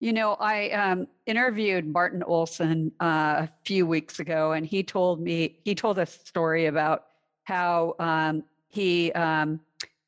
You 0.00 0.12
know, 0.12 0.34
I 0.40 0.70
um, 0.70 1.06
interviewed 1.26 1.86
Martin 1.86 2.24
Olson 2.24 2.90
uh, 3.00 3.46
a 3.46 3.50
few 3.64 3.86
weeks 3.86 4.18
ago, 4.18 4.52
and 4.52 4.66
he 4.66 4.82
told 4.82 5.20
me 5.20 5.60
he 5.64 5.74
told 5.74 5.98
a 5.98 6.06
story 6.06 6.66
about 6.66 7.06
how 7.44 7.94
um, 8.00 8.42
he 8.68 9.12
um, 9.12 9.60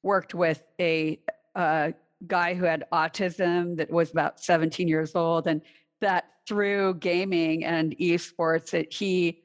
worked 0.02 0.34
with 0.34 0.64
a, 0.80 1.18
a 1.54 1.94
guy 2.26 2.54
who 2.54 2.64
had 2.64 2.84
autism 2.92 3.76
that 3.76 3.90
was 3.90 4.10
about 4.10 4.40
17 4.40 4.88
years 4.88 5.14
old 5.14 5.46
and 5.46 5.60
that 6.00 6.24
through 6.46 6.94
gaming 6.94 7.64
and 7.64 7.96
esports 7.98 8.70
that 8.70 8.92
he 8.92 9.42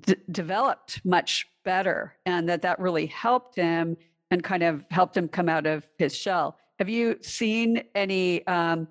d- 0.00 0.16
developed 0.30 1.00
much 1.04 1.46
better 1.64 2.16
and 2.26 2.48
that 2.48 2.62
that 2.62 2.78
really 2.78 3.06
helped 3.06 3.54
him 3.56 3.96
and 4.30 4.42
kind 4.42 4.62
of 4.62 4.84
helped 4.90 5.16
him 5.16 5.28
come 5.28 5.48
out 5.48 5.66
of 5.66 5.86
his 5.98 6.16
shell 6.16 6.58
have 6.78 6.88
you 6.88 7.16
seen 7.22 7.82
any 7.94 8.46
um, 8.46 8.88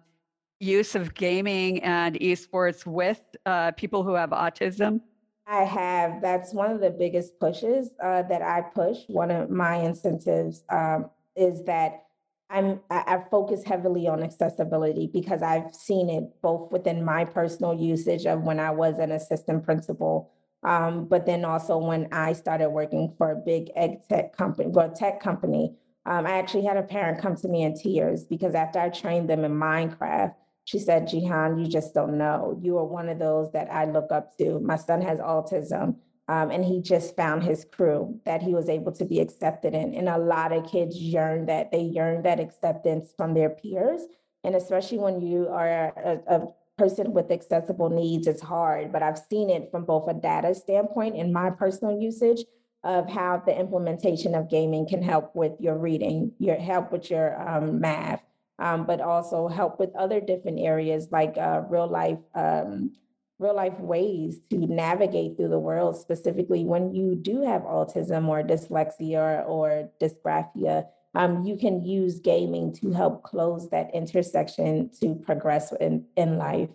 use 0.60 0.95
of 0.95 1.13
gaming 1.13 1.84
and 1.84 2.15
esports 2.15 2.86
with 2.86 3.21
uh, 3.45 3.71
people 3.71 4.04
who 4.04 4.13
have 4.13 4.30
autism 4.30 5.01
I 5.47 5.63
have. 5.63 6.21
That's 6.21 6.54
one 6.54 6.71
of 6.71 6.82
the 6.82 6.89
biggest 6.89 7.39
pushes 7.39 7.91
uh, 8.04 8.23
that 8.23 8.41
I 8.41 8.62
push. 8.62 8.99
One 9.08 9.30
of 9.30 9.49
my 9.49 9.75
incentives 9.75 10.63
um, 10.69 11.10
is 11.36 11.63
that 11.65 12.04
I'm 12.49 12.79
I, 12.89 13.23
focus 13.31 13.63
heavily 13.63 14.08
on 14.08 14.23
accessibility 14.23 15.10
because 15.12 15.41
I've 15.41 15.73
seen 15.73 16.10
it 16.10 16.23
both 16.41 16.71
within 16.71 17.03
my 17.03 17.25
personal 17.25 17.73
usage 17.73 18.25
of 18.25 18.41
when 18.43 18.60
I 18.60 18.71
was 18.71 18.99
an 18.99 19.12
assistant 19.12 19.63
principal, 19.63 20.31
um, 20.63 21.05
but 21.05 21.25
then 21.25 21.43
also 21.43 21.77
when 21.77 22.08
I 22.12 22.34
started 22.34 22.69
working 22.69 23.13
for 23.17 23.31
a 23.31 23.36
big 23.36 23.71
ed 23.75 24.01
tech 24.10 24.38
company, 24.38 24.69
well, 24.69 24.91
tech 24.91 25.19
company. 25.19 25.75
Um, 26.05 26.27
I 26.27 26.34
actually 26.38 26.65
had 26.65 26.77
a 26.77 26.84
parent 26.84 27.19
come 27.19 27.36
to 27.38 27.47
me 27.47 27.63
in 27.63 27.75
tears 27.75 28.25
because 28.25 28.53
after 28.53 28.79
I 28.79 28.89
trained 28.89 29.27
them 29.27 29.43
in 29.43 29.51
Minecraft, 29.53 30.36
she 30.65 30.79
said, 30.79 31.08
Jihan, 31.08 31.60
you 31.60 31.69
just 31.69 31.93
don't 31.93 32.17
know. 32.17 32.60
You 32.62 32.77
are 32.77 32.86
one 32.86 33.10
of 33.10 33.19
those 33.19 33.51
that 33.53 33.71
I 33.71 33.86
look 33.86 34.12
up 34.12 34.38
to. 34.38 34.60
My 34.60 34.75
son 34.75 35.01
has 35.01 35.19
autism. 35.19 35.95
Um, 36.27 36.49
and 36.49 36.65
he 36.65 36.81
just 36.81 37.15
found 37.15 37.43
his 37.43 37.65
crew 37.65 38.19
that 38.25 38.41
he 38.41 38.55
was 38.55 38.67
able 38.67 38.91
to 38.93 39.05
be 39.05 39.19
accepted 39.19 39.75
in. 39.75 39.93
And 39.93 40.09
a 40.09 40.17
lot 40.17 40.51
of 40.51 40.69
kids 40.69 40.97
yearn 40.97 41.45
that 41.45 41.71
they 41.71 41.81
yearn 41.81 42.23
that 42.23 42.39
acceptance 42.39 43.13
from 43.15 43.33
their 43.33 43.49
peers. 43.49 44.01
And 44.43 44.55
especially 44.55 44.97
when 44.97 45.21
you 45.21 45.47
are 45.49 45.93
a, 45.95 46.19
a 46.27 46.47
person 46.77 47.13
with 47.13 47.31
accessible 47.31 47.89
needs, 47.89 48.27
it's 48.27 48.41
hard. 48.41 48.91
But 48.91 49.03
I've 49.03 49.19
seen 49.29 49.49
it 49.49 49.69
from 49.71 49.85
both 49.85 50.09
a 50.09 50.13
data 50.13 50.55
standpoint 50.55 51.15
and 51.15 51.31
my 51.31 51.51
personal 51.51 51.99
usage 51.99 52.43
of 52.83 53.09
how 53.09 53.41
the 53.45 53.57
implementation 53.57 54.35
of 54.35 54.49
gaming 54.49 54.88
can 54.88 55.01
help 55.01 55.35
with 55.35 55.53
your 55.59 55.77
reading, 55.77 56.31
your 56.39 56.55
help 56.55 56.91
with 56.91 57.09
your 57.09 57.39
um, 57.41 57.79
math, 57.79 58.21
um, 58.59 58.85
but 58.85 59.01
also 59.01 59.47
help 59.47 59.79
with 59.79 59.95
other 59.95 60.21
different 60.21 60.59
areas 60.59 61.07
like 61.11 61.35
uh, 61.38 61.61
real 61.67 61.88
life 61.88 62.19
um, 62.35 62.91
real 63.39 63.56
life 63.56 63.80
ways 63.80 64.39
to 64.50 64.58
navigate 64.58 65.36
through 65.36 65.50
the 65.50 65.60
world, 65.60 65.98
specifically 65.98 66.63
when 66.63 66.93
you 66.93 67.15
do 67.15 67.41
have 67.41 67.63
autism 67.63 68.28
or 68.28 68.41
dyslexia 68.41 69.48
or 69.48 69.89
dysgraphia. 70.02 70.88
Um, 71.15 71.43
you 71.43 71.58
can 71.58 71.84
use 71.84 72.19
gaming 72.19 72.74
to 72.74 72.91
help 72.91 73.24
close 73.24 73.69
that 73.69 73.93
intersection 73.93 74.89
to 75.02 75.15
progress 75.15 75.71
in, 75.80 76.06
in 76.17 76.38
life. 76.38 76.69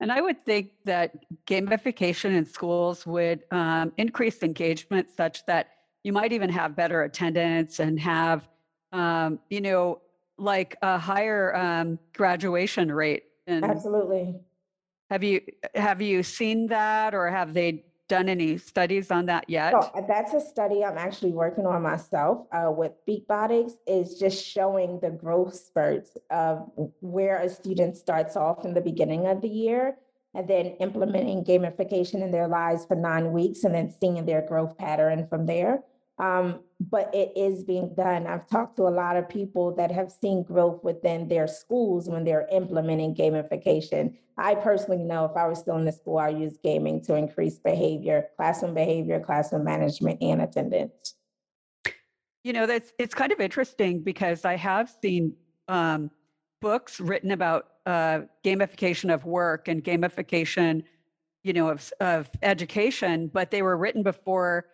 And 0.00 0.12
I 0.12 0.20
would 0.20 0.44
think 0.44 0.72
that 0.84 1.14
gamification 1.46 2.36
in 2.36 2.44
schools 2.44 3.06
would 3.06 3.44
um, 3.50 3.92
increase 3.96 4.42
engagement 4.42 5.08
such 5.14 5.44
that 5.46 5.70
you 6.04 6.12
might 6.12 6.32
even 6.32 6.50
have 6.50 6.76
better 6.76 7.02
attendance 7.02 7.80
and 7.80 7.98
have, 7.98 8.48
um, 8.92 9.38
you 9.50 9.60
know, 9.60 10.00
like 10.38 10.76
a 10.82 10.98
higher 10.98 11.56
um, 11.56 11.98
graduation 12.14 12.92
rate. 12.92 13.24
And 13.46 13.64
Absolutely. 13.64 14.36
Have 15.10 15.22
you 15.22 15.40
have 15.74 16.02
you 16.02 16.22
seen 16.22 16.66
that, 16.68 17.14
or 17.14 17.28
have 17.28 17.54
they 17.54 17.84
done 18.08 18.28
any 18.28 18.56
studies 18.58 19.10
on 19.10 19.26
that 19.26 19.48
yet? 19.48 19.72
So 19.72 19.78
uh, 19.78 20.00
that's 20.06 20.32
a 20.32 20.40
study 20.40 20.84
I'm 20.84 20.98
actually 20.98 21.32
working 21.32 21.66
on 21.66 21.82
myself 21.82 22.46
uh, 22.52 22.70
with 22.70 22.92
Beatbotics 23.08 23.72
is 23.86 24.18
just 24.18 24.44
showing 24.44 25.00
the 25.00 25.10
growth 25.10 25.54
spurts 25.54 26.16
of 26.30 26.70
where 27.00 27.38
a 27.42 27.48
student 27.48 27.96
starts 27.96 28.36
off 28.36 28.64
in 28.64 28.74
the 28.74 28.80
beginning 28.80 29.26
of 29.26 29.42
the 29.42 29.48
year 29.48 29.96
and 30.34 30.46
then 30.48 30.66
implementing 30.80 31.44
gamification 31.44 32.22
in 32.22 32.30
their 32.30 32.46
lives 32.46 32.84
for 32.84 32.94
nine 32.94 33.32
weeks 33.32 33.64
and 33.64 33.74
then 33.74 33.90
seeing 33.90 34.24
their 34.26 34.42
growth 34.42 34.76
pattern 34.76 35.26
from 35.28 35.46
there. 35.46 35.82
Um, 36.18 36.60
but 36.80 37.14
it 37.14 37.32
is 37.36 37.64
being 37.64 37.94
done. 37.94 38.26
I've 38.26 38.48
talked 38.48 38.76
to 38.76 38.82
a 38.82 38.90
lot 38.90 39.16
of 39.16 39.28
people 39.28 39.74
that 39.76 39.90
have 39.90 40.10
seen 40.10 40.42
growth 40.42 40.82
within 40.82 41.28
their 41.28 41.46
schools 41.46 42.08
when 42.08 42.24
they're 42.24 42.48
implementing 42.50 43.14
gamification. 43.14 44.16
I 44.38 44.54
personally 44.54 45.02
know 45.02 45.24
if 45.24 45.36
I 45.36 45.46
was 45.46 45.58
still 45.58 45.76
in 45.76 45.84
the 45.84 45.92
school, 45.92 46.18
I 46.18 46.28
use 46.28 46.58
gaming 46.62 47.02
to 47.04 47.14
increase 47.14 47.58
behavior, 47.58 48.28
classroom 48.36 48.74
behavior, 48.74 49.20
classroom 49.20 49.64
management, 49.64 50.22
and 50.22 50.42
attendance. 50.42 51.14
You 52.44 52.52
know, 52.52 52.66
that's 52.66 52.92
it's 52.98 53.14
kind 53.14 53.32
of 53.32 53.40
interesting 53.40 54.02
because 54.02 54.44
I 54.44 54.56
have 54.56 54.94
seen 55.02 55.34
um, 55.68 56.10
books 56.60 57.00
written 57.00 57.32
about 57.32 57.68
uh, 57.86 58.20
gamification 58.44 59.12
of 59.12 59.24
work 59.24 59.68
and 59.68 59.82
gamification, 59.82 60.82
you 61.42 61.52
know, 61.52 61.68
of 61.68 61.92
of 62.00 62.30
education, 62.42 63.28
but 63.32 63.50
they 63.50 63.62
were 63.62 63.76
written 63.76 64.02
before, 64.02 64.66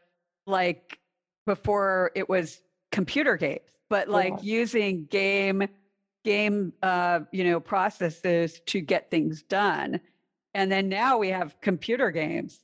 like 0.47 0.99
before 1.47 2.11
it 2.15 2.29
was 2.29 2.63
computer 2.91 3.37
games, 3.37 3.79
but 3.89 4.09
like 4.09 4.35
Yeah. 4.35 4.43
using 4.43 5.07
game 5.07 5.69
game 6.25 6.73
uh, 6.83 7.21
you 7.33 7.45
know 7.45 7.59
processes 7.61 8.61
to 8.67 8.81
get 8.81 9.11
things 9.11 9.43
done, 9.43 10.01
and 10.55 10.71
then 10.71 10.89
now 10.89 11.19
we 11.19 11.29
have 11.29 11.61
computer 11.61 12.11
games. 12.11 12.61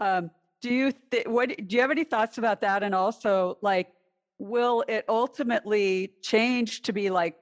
Um, 0.00 0.30
do 0.60 0.72
you 0.72 0.92
th- 1.10 1.26
what 1.26 1.48
do 1.48 1.76
you 1.76 1.80
have 1.80 1.90
any 1.90 2.04
thoughts 2.04 2.38
about 2.38 2.60
that? 2.60 2.82
And 2.82 2.94
also, 2.94 3.58
like, 3.62 3.92
will 4.38 4.84
it 4.88 5.04
ultimately 5.08 6.12
change 6.22 6.82
to 6.82 6.92
be 6.92 7.10
like, 7.10 7.36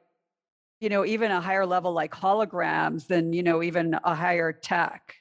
you 0.81 0.89
know, 0.89 1.05
even 1.05 1.31
a 1.31 1.41
higher 1.41 1.67
level 1.67 1.93
like 1.93 2.13
holograms 2.13 3.07
than 3.07 3.33
you 3.33 3.43
know 3.43 3.63
even 3.63 3.99
a 4.05 4.15
higher 4.15 4.53
tech? 4.53 5.17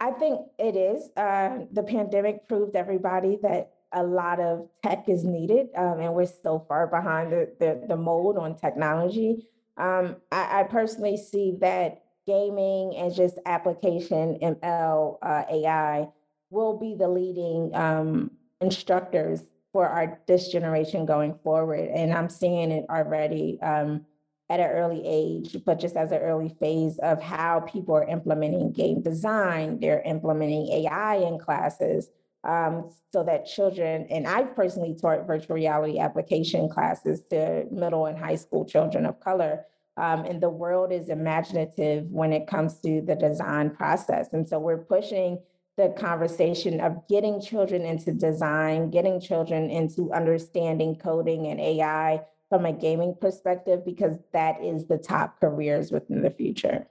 I 0.00 0.10
think 0.10 0.40
it 0.58 0.76
is. 0.76 1.10
Uh, 1.16 1.60
the 1.72 1.82
pandemic 1.82 2.48
proved 2.48 2.76
everybody 2.76 3.38
that 3.42 3.73
a 3.94 4.02
lot 4.02 4.40
of 4.40 4.68
tech 4.82 5.08
is 5.08 5.24
needed, 5.24 5.68
um, 5.76 6.00
and 6.00 6.14
we're 6.14 6.26
so 6.26 6.64
far 6.68 6.86
behind 6.86 7.32
the, 7.32 7.52
the, 7.58 7.84
the 7.88 7.96
mold 7.96 8.36
on 8.36 8.56
technology. 8.56 9.46
Um, 9.76 10.16
I, 10.30 10.60
I 10.60 10.62
personally 10.64 11.16
see 11.16 11.56
that 11.60 12.02
gaming 12.26 12.94
and 12.96 13.14
just 13.14 13.38
application 13.46 14.38
ML, 14.42 15.18
uh, 15.22 15.44
AI 15.50 16.08
will 16.50 16.78
be 16.78 16.94
the 16.94 17.08
leading 17.08 17.74
um, 17.74 18.30
instructors 18.60 19.44
for 19.72 19.88
our 19.88 20.20
this 20.26 20.48
generation 20.52 21.04
going 21.04 21.34
forward. 21.42 21.88
And 21.88 22.12
I'm 22.12 22.28
seeing 22.28 22.70
it 22.70 22.86
already. 22.88 23.58
Um, 23.62 24.06
at 24.50 24.60
an 24.60 24.70
early 24.70 25.02
age, 25.06 25.56
but 25.64 25.80
just 25.80 25.96
as 25.96 26.12
an 26.12 26.18
early 26.18 26.54
phase 26.60 26.98
of 26.98 27.22
how 27.22 27.60
people 27.60 27.96
are 27.96 28.04
implementing 28.04 28.70
game 28.72 29.00
design, 29.00 29.80
they're 29.80 30.02
implementing 30.02 30.68
AI 30.68 31.16
in 31.16 31.38
classes 31.38 32.10
um, 32.44 32.90
so 33.12 33.24
that 33.24 33.46
children, 33.46 34.06
and 34.10 34.26
I've 34.26 34.54
personally 34.54 34.94
taught 35.00 35.26
virtual 35.26 35.56
reality 35.56 35.98
application 35.98 36.68
classes 36.68 37.22
to 37.30 37.64
middle 37.70 38.06
and 38.06 38.18
high 38.18 38.36
school 38.36 38.64
children 38.64 39.06
of 39.06 39.20
color. 39.20 39.64
Um, 39.96 40.24
and 40.24 40.42
the 40.42 40.50
world 40.50 40.92
is 40.92 41.08
imaginative 41.08 42.06
when 42.10 42.32
it 42.32 42.46
comes 42.46 42.80
to 42.80 43.00
the 43.00 43.14
design 43.14 43.70
process. 43.70 44.28
And 44.32 44.48
so 44.48 44.58
we're 44.58 44.78
pushing 44.78 45.38
the 45.76 45.94
conversation 45.96 46.80
of 46.80 47.06
getting 47.08 47.40
children 47.40 47.82
into 47.82 48.12
design, 48.12 48.90
getting 48.90 49.20
children 49.20 49.70
into 49.70 50.12
understanding 50.12 50.96
coding 50.96 51.46
and 51.46 51.60
AI 51.60 52.22
from 52.48 52.66
a 52.66 52.72
gaming 52.72 53.14
perspective 53.20 53.84
because 53.84 54.18
that 54.32 54.62
is 54.62 54.86
the 54.86 54.98
top 54.98 55.40
careers 55.40 55.90
within 55.90 56.22
the 56.22 56.30
future. 56.30 56.86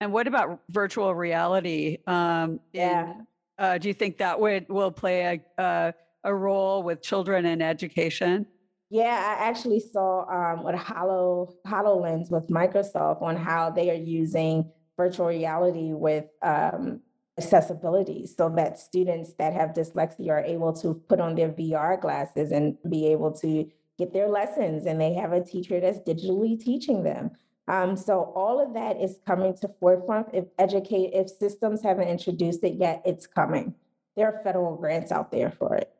And 0.00 0.12
what 0.12 0.26
about 0.26 0.60
virtual 0.70 1.14
reality? 1.14 1.98
Um, 2.06 2.60
Yeah. 2.72 3.12
in, 3.12 3.26
uh, 3.58 3.78
do 3.78 3.88
you 3.88 3.94
think 3.94 4.18
that 4.18 4.38
would 4.40 4.66
will 4.68 4.90
play 4.90 5.40
a, 5.58 5.62
a 5.62 5.94
a 6.24 6.34
role 6.34 6.82
with 6.82 7.02
children 7.02 7.46
in 7.46 7.62
education? 7.62 8.46
Yeah, 8.90 9.36
I 9.38 9.44
actually 9.44 9.80
saw 9.80 10.24
um, 10.28 10.64
with 10.64 10.76
Holo 10.76 11.54
HoloLens 11.66 12.30
with 12.30 12.48
Microsoft 12.48 13.22
on 13.22 13.36
how 13.36 13.70
they 13.70 13.90
are 13.90 13.94
using 13.94 14.70
virtual 14.96 15.26
reality 15.26 15.92
with 15.92 16.26
um, 16.42 17.00
accessibility 17.38 18.26
so 18.26 18.48
that 18.50 18.78
students 18.78 19.34
that 19.38 19.52
have 19.52 19.70
dyslexia 19.70 20.30
are 20.30 20.44
able 20.44 20.72
to 20.72 20.94
put 21.08 21.20
on 21.20 21.34
their 21.34 21.48
VR 21.48 22.00
glasses 22.00 22.52
and 22.52 22.76
be 22.88 23.06
able 23.08 23.32
to 23.32 23.68
get 23.98 24.12
their 24.12 24.28
lessons 24.28 24.86
and 24.86 25.00
they 25.00 25.14
have 25.14 25.32
a 25.32 25.42
teacher 25.42 25.80
that's 25.80 25.98
digitally 25.98 26.58
teaching 26.58 27.02
them. 27.02 27.30
Um, 27.66 27.96
so 27.96 28.32
all 28.34 28.60
of 28.60 28.74
that 28.74 29.00
is 29.00 29.18
coming 29.26 29.56
to 29.58 29.68
forefront. 29.80 30.28
If 30.32 30.46
educate, 30.58 31.12
if 31.14 31.30
systems 31.30 31.82
haven't 31.82 32.08
introduced 32.08 32.62
it 32.62 32.74
yet, 32.74 33.02
it's 33.04 33.26
coming. 33.26 33.74
There 34.16 34.26
are 34.26 34.42
federal 34.44 34.76
grants 34.76 35.10
out 35.10 35.32
there 35.32 35.50
for 35.50 35.74
it. 35.74 35.90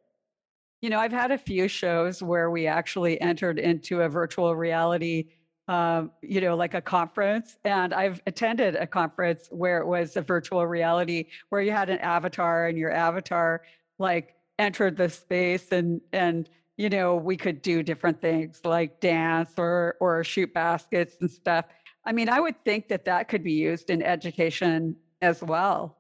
You 0.83 0.90
know, 0.90 0.98
I've 1.00 1.12
had 1.12 1.31
a 1.31 1.38
few 1.38 1.66
shows 1.66 2.22
where 2.22 2.50
we 2.50 2.66
actually 2.66 3.18
entered 3.20 3.59
into 3.59 4.03
a 4.03 4.09
virtual 4.09 4.55
reality, 4.55 5.29
um, 5.66 6.11
you 6.20 6.42
know, 6.42 6.55
like 6.55 6.74
a 6.74 6.83
conference. 6.83 7.57
And 7.64 7.94
I've 7.94 8.20
attended 8.27 8.77
a 8.77 8.87
conference 8.87 9.48
where 9.50 9.79
it 9.79 9.87
was 9.87 10.18
a 10.18 10.22
virtual 10.22 10.66
reality 10.66 11.29
where 11.48 11.62
you 11.62 11.72
had 11.72 11.88
an 11.88 11.98
avatar 12.00 12.66
and 12.66 12.77
your 12.77 12.92
avatar 12.92 13.62
like 13.98 14.35
entered 14.59 14.96
the 14.96 15.09
space 15.09 15.72
and 15.72 16.00
and 16.12 16.48
you 16.76 16.88
know 16.90 17.16
we 17.16 17.37
could 17.37 17.62
do 17.62 17.82
different 17.82 18.20
things 18.20 18.60
like 18.64 19.00
dance 19.00 19.52
or 19.58 19.96
or 20.00 20.22
shoot 20.24 20.52
baskets 20.52 21.16
and 21.20 21.30
stuff. 21.30 21.66
I 22.04 22.12
mean, 22.12 22.28
I 22.28 22.40
would 22.40 22.62
think 22.64 22.88
that 22.88 23.04
that 23.06 23.28
could 23.28 23.42
be 23.42 23.52
used 23.52 23.88
in 23.90 24.02
education 24.02 24.96
as 25.22 25.42
well. 25.42 25.98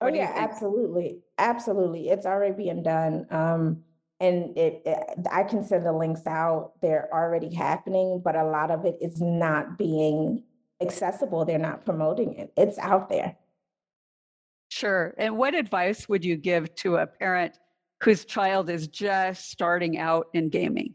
Oh, 0.00 0.06
What 0.06 0.14
you 0.14 0.20
yeah, 0.20 0.32
absolutely. 0.34 1.20
Absolutely. 1.38 2.08
It's 2.10 2.26
already 2.26 2.54
being 2.54 2.82
done. 2.82 3.26
Um, 3.30 3.84
and 4.20 4.56
it, 4.58 4.82
it- 4.84 5.26
I 5.30 5.44
can 5.44 5.64
send 5.64 5.86
the 5.86 5.92
links 5.92 6.26
out. 6.26 6.72
They're 6.82 7.08
already 7.12 7.54
happening, 7.54 8.20
but 8.24 8.34
a 8.36 8.44
lot 8.44 8.70
of 8.70 8.84
it 8.84 8.98
is 9.00 9.20
not 9.20 9.78
being 9.78 10.42
accessible. 10.80 11.44
They're 11.44 11.58
not 11.58 11.84
promoting 11.84 12.34
it. 12.34 12.52
It's 12.56 12.78
out 12.78 13.08
there. 13.08 13.36
Sure. 14.68 15.14
And 15.18 15.36
what 15.36 15.54
advice 15.54 16.08
would 16.08 16.24
you 16.24 16.36
give 16.36 16.74
to 16.76 16.96
a 16.96 17.06
parent 17.06 17.58
whose 18.04 18.26
child 18.26 18.68
is 18.68 18.86
just 18.86 19.50
starting 19.50 19.98
out 19.98 20.28
in 20.34 20.50
gaming? 20.50 20.94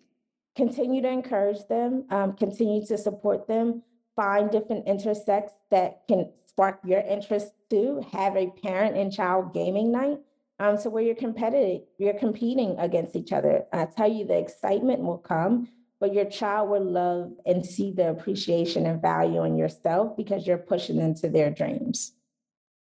Continue 0.56 1.02
to 1.02 1.10
encourage 1.10 1.68
them, 1.68 2.06
um, 2.12 2.34
continue 2.34 2.86
to 2.86 2.98
support 2.98 3.48
them, 3.48 3.82
find 4.16 4.52
different 4.52 4.88
intersects 4.88 5.54
that 5.72 6.02
can 6.08 6.32
spark 6.46 6.80
your 6.86 7.00
interest 7.00 7.54
too. 7.70 8.06
Have 8.12 8.36
a 8.36 8.52
parent 8.62 8.96
and 8.96 9.12
child 9.12 9.54
gaming 9.54 9.92
night. 9.92 10.20
Um, 10.60 10.78
so 10.78 10.90
where 10.90 11.02
you're 11.02 11.16
competitive, 11.16 11.88
you're 11.98 12.20
competing 12.20 12.78
against 12.78 13.16
each 13.16 13.32
other. 13.32 13.66
I 13.72 13.86
tell 13.86 14.12
you, 14.12 14.28
the 14.28 14.38
excitement 14.38 15.00
will 15.00 15.18
come, 15.18 15.70
but 16.02 16.14
your 16.14 16.26
child 16.26 16.70
will 16.70 16.84
love 16.84 17.32
and 17.46 17.66
see 17.66 17.92
the 17.92 18.10
appreciation 18.10 18.86
and 18.86 19.02
value 19.02 19.46
in 19.46 19.58
yourself 19.58 20.18
because 20.18 20.46
you're 20.46 20.58
pushing 20.58 20.98
them 20.98 21.16
to 21.16 21.30
their 21.30 21.50
dreams. 21.50 22.12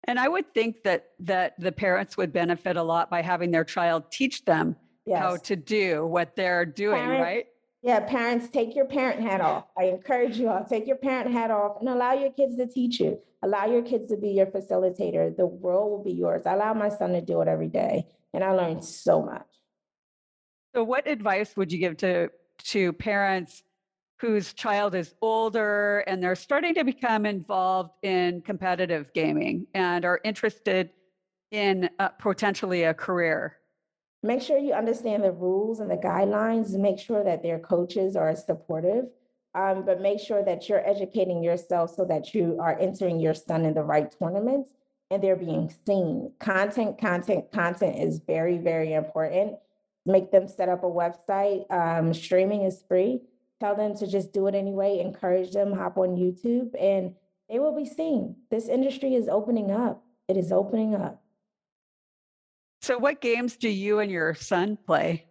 And 0.08 0.18
I 0.18 0.28
would 0.30 0.54
think 0.54 0.84
that 0.84 1.10
that 1.20 1.60
the 1.60 1.72
parents 1.72 2.16
would 2.18 2.32
benefit 2.32 2.78
a 2.78 2.84
lot 2.84 3.10
by 3.10 3.22
having 3.22 3.52
their 3.52 3.66
child 3.66 4.10
teach 4.12 4.46
them 4.46 4.76
how 5.14 5.38
to 5.38 5.56
do 5.56 6.06
what 6.06 6.36
they're 6.36 6.66
doing, 6.66 7.02
Parent- 7.02 7.22
right? 7.22 7.46
Yeah, 7.84 8.00
parents, 8.02 8.50
take 8.50 8.76
your 8.76 8.86
parent 8.86 9.22
hat 9.22 9.40
off. 9.40 9.66
I 9.78 9.86
encourage 9.86 10.38
you 10.38 10.50
all, 10.50 10.66
take 10.66 10.88
your 10.88 10.98
parent 10.98 11.32
hat 11.32 11.52
off 11.52 11.80
and 11.80 11.88
allow 11.88 12.14
your 12.14 12.32
kids 12.32 12.58
to 12.58 12.68
teach 12.68 13.00
you. 13.00 13.20
Allow 13.44 13.68
your 13.68 13.84
kids 13.84 14.10
to 14.10 14.18
be 14.18 14.30
your 14.30 14.48
facilitator. 14.48 15.36
The 15.36 15.46
world 15.46 15.92
will 15.92 16.04
be 16.04 16.12
yours. 16.12 16.46
I 16.46 16.54
allow 16.54 16.74
my 16.74 16.90
son 16.90 17.14
to 17.14 17.22
do 17.22 17.40
it 17.42 17.48
every 17.48 17.68
day, 17.68 18.08
and 18.34 18.44
I 18.44 18.52
learned 18.52 18.84
so 18.84 19.22
much. 19.22 19.46
So 20.74 20.84
what 20.84 21.08
advice 21.08 21.56
would 21.56 21.72
you 21.72 21.78
give 21.78 21.98
to 21.98 22.30
to 22.64 22.94
parents 22.94 23.64
whose 24.20 24.54
child 24.54 24.96
is 24.96 25.14
older 25.22 26.00
and 26.08 26.22
they're 26.22 26.36
starting 26.36 26.74
to 26.76 26.84
become 26.84 27.26
involved 27.26 27.92
in 28.04 28.42
competitive 28.42 29.14
gaming 29.14 29.68
and 29.74 30.06
are 30.06 30.20
interested 30.24 30.90
in 31.52 31.90
uh, 32.00 32.10
potentially 32.10 32.84
a 32.84 32.94
career? 32.94 33.58
Make 34.24 34.42
sure 34.42 34.58
you 34.58 34.74
understand 34.74 35.24
the 35.24 35.32
rules 35.32 35.80
and 35.80 35.90
the 35.90 35.96
guidelines 35.96 36.72
make 36.72 37.00
sure 37.00 37.24
that 37.24 37.44
their 37.44 37.60
coaches 37.60 38.16
are 38.16 38.36
supportive. 38.36 39.06
Um, 39.54 39.86
but 39.86 40.02
make 40.02 40.20
sure 40.20 40.44
that 40.44 40.70
you're 40.70 40.88
educating 40.88 41.44
yourself 41.44 41.96
so 41.96 42.06
that 42.06 42.34
you 42.34 42.58
are 42.62 42.78
entering 42.80 43.20
your 43.20 43.34
son 43.34 43.66
in 43.66 43.74
the 43.74 43.84
right 43.84 44.14
tournaments 44.20 44.70
and 45.10 45.24
they're 45.24 45.36
being 45.36 45.74
seen. 45.86 46.32
Content, 46.40 47.00
content, 47.00 47.52
content 47.52 47.98
is 47.98 48.20
very, 48.20 48.58
very 48.58 48.94
important. 48.94 49.56
Make 50.06 50.32
them 50.32 50.48
set 50.48 50.70
up 50.70 50.84
a 50.84 50.88
website. 50.88 51.70
Um, 51.72 52.14
streaming 52.14 52.64
is 52.64 52.84
free. 52.88 53.22
Tell 53.60 53.76
them 53.76 53.96
to 53.98 54.08
just 54.08 54.34
do 54.34 54.48
it 54.48 54.56
anyway. 54.56 55.00
Encourage 55.00 55.52
them, 55.52 55.74
hop 55.74 55.98
on 55.98 56.16
YouTube, 56.16 56.70
and 56.80 57.16
they 57.50 57.60
will 57.60 57.76
be 57.76 57.86
seen. 57.86 58.36
This 58.52 58.68
industry 58.68 59.16
is 59.16 59.28
opening 59.28 59.72
up. 59.72 60.04
It 60.28 60.38
is 60.38 60.52
opening 60.52 60.94
up. 60.94 61.24
So, 62.82 62.98
what 62.98 63.22
games 63.22 63.58
do 63.58 63.70
you 63.70 64.00
and 64.00 64.12
your 64.12 64.36
son 64.36 64.78
play? 64.86 65.26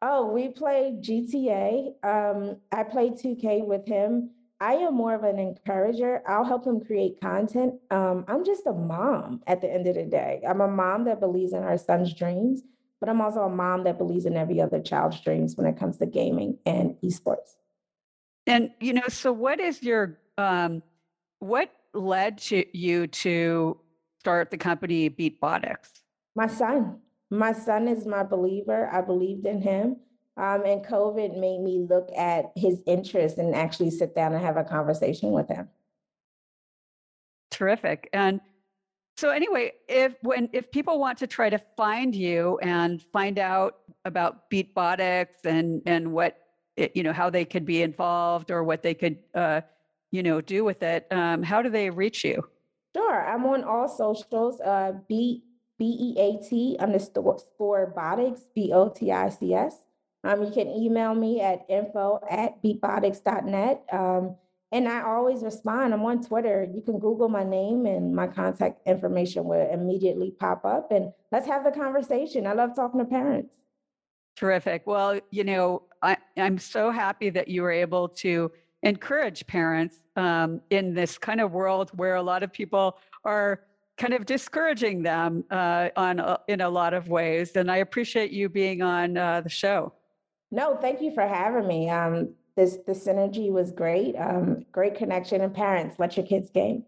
Oh, 0.00 0.30
we 0.30 0.48
play 0.48 0.96
GTA. 1.00 2.04
Um, 2.04 2.56
I 2.70 2.84
play 2.84 3.10
2K 3.10 3.66
with 3.66 3.86
him. 3.86 4.30
I 4.60 4.74
am 4.74 4.94
more 4.94 5.14
of 5.14 5.24
an 5.24 5.38
encourager. 5.38 6.22
I'll 6.26 6.44
help 6.44 6.66
him 6.66 6.80
create 6.80 7.20
content. 7.20 7.74
Um, 7.90 8.24
I'm 8.28 8.44
just 8.44 8.66
a 8.66 8.72
mom 8.72 9.42
at 9.46 9.60
the 9.60 9.72
end 9.72 9.86
of 9.86 9.94
the 9.96 10.04
day. 10.04 10.42
I'm 10.48 10.60
a 10.60 10.68
mom 10.68 11.04
that 11.04 11.20
believes 11.20 11.52
in 11.52 11.62
her 11.62 11.78
son's 11.78 12.12
dreams, 12.14 12.62
but 13.00 13.08
I'm 13.08 13.20
also 13.20 13.40
a 13.40 13.48
mom 13.48 13.84
that 13.84 13.98
believes 13.98 14.26
in 14.26 14.36
every 14.36 14.60
other 14.60 14.80
child's 14.80 15.20
dreams 15.20 15.56
when 15.56 15.66
it 15.66 15.78
comes 15.78 15.98
to 15.98 16.06
gaming 16.06 16.58
and 16.66 16.96
esports. 17.02 17.56
And 18.46 18.70
you 18.80 18.94
know, 18.94 19.08
so 19.08 19.32
what 19.32 19.60
is 19.60 19.82
your 19.82 20.18
um, 20.36 20.82
what 21.38 21.70
led 21.94 22.38
to 22.38 22.64
you 22.76 23.06
to 23.06 23.78
start 24.18 24.50
the 24.50 24.58
company 24.58 25.10
Beatbotics? 25.10 26.00
My 26.34 26.46
son. 26.46 27.00
My 27.30 27.52
son 27.52 27.88
is 27.88 28.06
my 28.06 28.22
believer. 28.22 28.88
I 28.90 29.02
believed 29.02 29.46
in 29.46 29.60
him. 29.60 29.96
Um, 30.38 30.64
and 30.64 30.84
COVID 30.84 31.38
made 31.38 31.60
me 31.60 31.84
look 31.88 32.10
at 32.16 32.52
his 32.56 32.80
interests 32.86 33.38
and 33.38 33.54
actually 33.54 33.90
sit 33.90 34.14
down 34.14 34.32
and 34.32 34.42
have 34.42 34.56
a 34.56 34.64
conversation 34.64 35.32
with 35.32 35.48
him. 35.48 35.68
Terrific. 37.50 38.08
And 38.12 38.40
so 39.18 39.30
anyway, 39.30 39.72
if 39.88 40.14
when 40.22 40.48
if 40.52 40.70
people 40.70 41.00
want 41.00 41.18
to 41.18 41.26
try 41.26 41.50
to 41.50 41.58
find 41.76 42.14
you 42.14 42.56
and 42.62 43.02
find 43.12 43.36
out 43.40 43.78
about 44.04 44.48
Beatbotics 44.48 45.44
and 45.44 45.82
and 45.86 46.12
what 46.12 46.38
it, 46.76 46.92
you 46.94 47.02
know 47.02 47.12
how 47.12 47.28
they 47.28 47.44
could 47.44 47.66
be 47.66 47.82
involved 47.82 48.52
or 48.52 48.62
what 48.62 48.80
they 48.80 48.94
could 48.94 49.18
uh, 49.34 49.62
you 50.12 50.22
know 50.22 50.40
do 50.40 50.62
with 50.62 50.84
it, 50.84 51.08
um, 51.10 51.42
how 51.42 51.62
do 51.62 51.68
they 51.68 51.90
reach 51.90 52.22
you? 52.22 52.48
Sure, 52.94 53.26
I'm 53.26 53.44
on 53.46 53.64
all 53.64 53.88
socials. 53.88 54.60
Uh, 54.60 54.92
B 55.08 55.42
B 55.80 55.96
E 55.98 56.20
A 56.20 56.48
T 56.48 56.76
underscore 56.78 57.92
botics 57.96 58.42
B 58.54 58.70
O 58.72 58.88
T 58.88 59.10
I 59.10 59.30
C 59.30 59.52
S. 59.52 59.78
Um, 60.22 60.44
you 60.44 60.52
can 60.52 60.68
email 60.68 61.16
me 61.16 61.40
at 61.40 61.66
info 61.68 62.20
at 62.30 62.62
beatbotics.net. 62.62 63.82
Um, 63.90 64.36
and 64.70 64.88
I 64.88 65.02
always 65.02 65.42
respond. 65.42 65.94
I'm 65.94 66.04
on 66.04 66.22
Twitter. 66.22 66.66
You 66.72 66.82
can 66.82 66.98
Google 66.98 67.28
my 67.28 67.44
name 67.44 67.86
and 67.86 68.14
my 68.14 68.26
contact 68.26 68.86
information 68.86 69.44
will 69.44 69.68
immediately 69.70 70.30
pop 70.38 70.64
up. 70.64 70.92
And 70.92 71.12
let's 71.32 71.46
have 71.46 71.64
the 71.64 71.70
conversation. 71.70 72.46
I 72.46 72.52
love 72.52 72.74
talking 72.74 73.00
to 73.00 73.06
parents. 73.06 73.54
Terrific. 74.36 74.86
Well, 74.86 75.18
you 75.30 75.44
know, 75.44 75.82
I, 76.02 76.16
I'm 76.36 76.58
so 76.58 76.90
happy 76.90 77.30
that 77.30 77.48
you 77.48 77.62
were 77.62 77.72
able 77.72 78.08
to 78.08 78.52
encourage 78.82 79.46
parents 79.46 79.96
um, 80.16 80.60
in 80.70 80.94
this 80.94 81.18
kind 81.18 81.40
of 81.40 81.52
world 81.52 81.90
where 81.94 82.16
a 82.16 82.22
lot 82.22 82.42
of 82.42 82.52
people 82.52 82.98
are 83.24 83.62
kind 83.96 84.14
of 84.14 84.26
discouraging 84.26 85.02
them 85.02 85.44
uh, 85.50 85.88
on 85.96 86.20
a, 86.20 86.38
in 86.46 86.60
a 86.60 86.68
lot 86.68 86.94
of 86.94 87.08
ways. 87.08 87.56
And 87.56 87.70
I 87.70 87.78
appreciate 87.78 88.30
you 88.30 88.48
being 88.48 88.82
on 88.82 89.16
uh, 89.16 89.40
the 89.40 89.48
show. 89.48 89.92
No, 90.50 90.76
thank 90.76 91.00
you 91.00 91.12
for 91.12 91.26
having 91.26 91.66
me. 91.66 91.90
Um, 91.90 92.34
this 92.58 92.78
the 92.86 92.92
synergy 92.92 93.52
was 93.52 93.70
great. 93.70 94.16
Um, 94.16 94.66
great 94.72 94.96
connection 94.96 95.42
and 95.42 95.54
parents, 95.54 95.98
let 96.00 96.16
your 96.16 96.26
kids 96.26 96.50
game. 96.50 96.84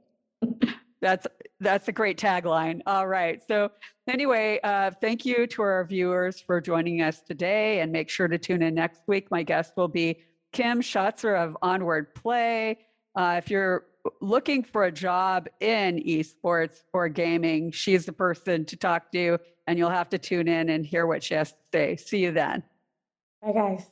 that's 1.01 1.29
that's 1.61 1.87
a 1.87 1.93
great 1.93 2.19
tagline. 2.19 2.81
All 2.87 3.07
right. 3.07 3.41
So 3.47 3.71
anyway, 4.09 4.59
uh, 4.65 4.91
thank 5.01 5.25
you 5.25 5.47
to 5.47 5.63
our 5.63 5.85
viewers 5.85 6.41
for 6.41 6.61
joining 6.61 7.03
us 7.03 7.21
today, 7.23 7.81
and 7.81 7.93
make 7.93 8.11
sure 8.11 8.27
to 8.27 8.37
tune 8.37 8.63
in 8.63 8.75
next 8.75 9.03
week. 9.07 9.31
My 9.31 9.45
guest 9.45 9.75
will 9.77 9.87
be 9.87 10.19
Kim 10.53 10.83
Schatzer 10.83 11.39
of 11.39 11.57
Onward 11.63 12.17
Play. 12.17 12.79
Uh, 13.15 13.37
if 13.39 13.49
you're 13.49 13.87
looking 14.21 14.65
for 14.65 14.85
a 14.85 14.93
job 14.93 15.47
in 15.61 16.03
esports 16.03 16.83
or 16.93 17.09
gaming, 17.09 17.71
she's 17.71 18.07
the 18.07 18.13
person 18.13 18.65
to 18.65 18.77
talk 18.77 19.13
to, 19.13 19.39
and 19.69 19.79
you'll 19.79 19.89
have 19.89 20.09
to 20.09 20.19
tune 20.19 20.49
in 20.49 20.71
and 20.71 20.85
hear 20.85 21.07
what 21.07 21.23
she 21.23 21.35
has 21.35 21.53
to 21.53 21.59
say. 21.73 21.97
See 21.97 22.19
you 22.19 22.33
then. 22.33 22.65
Bye, 23.41 23.53
guys. 23.53 23.87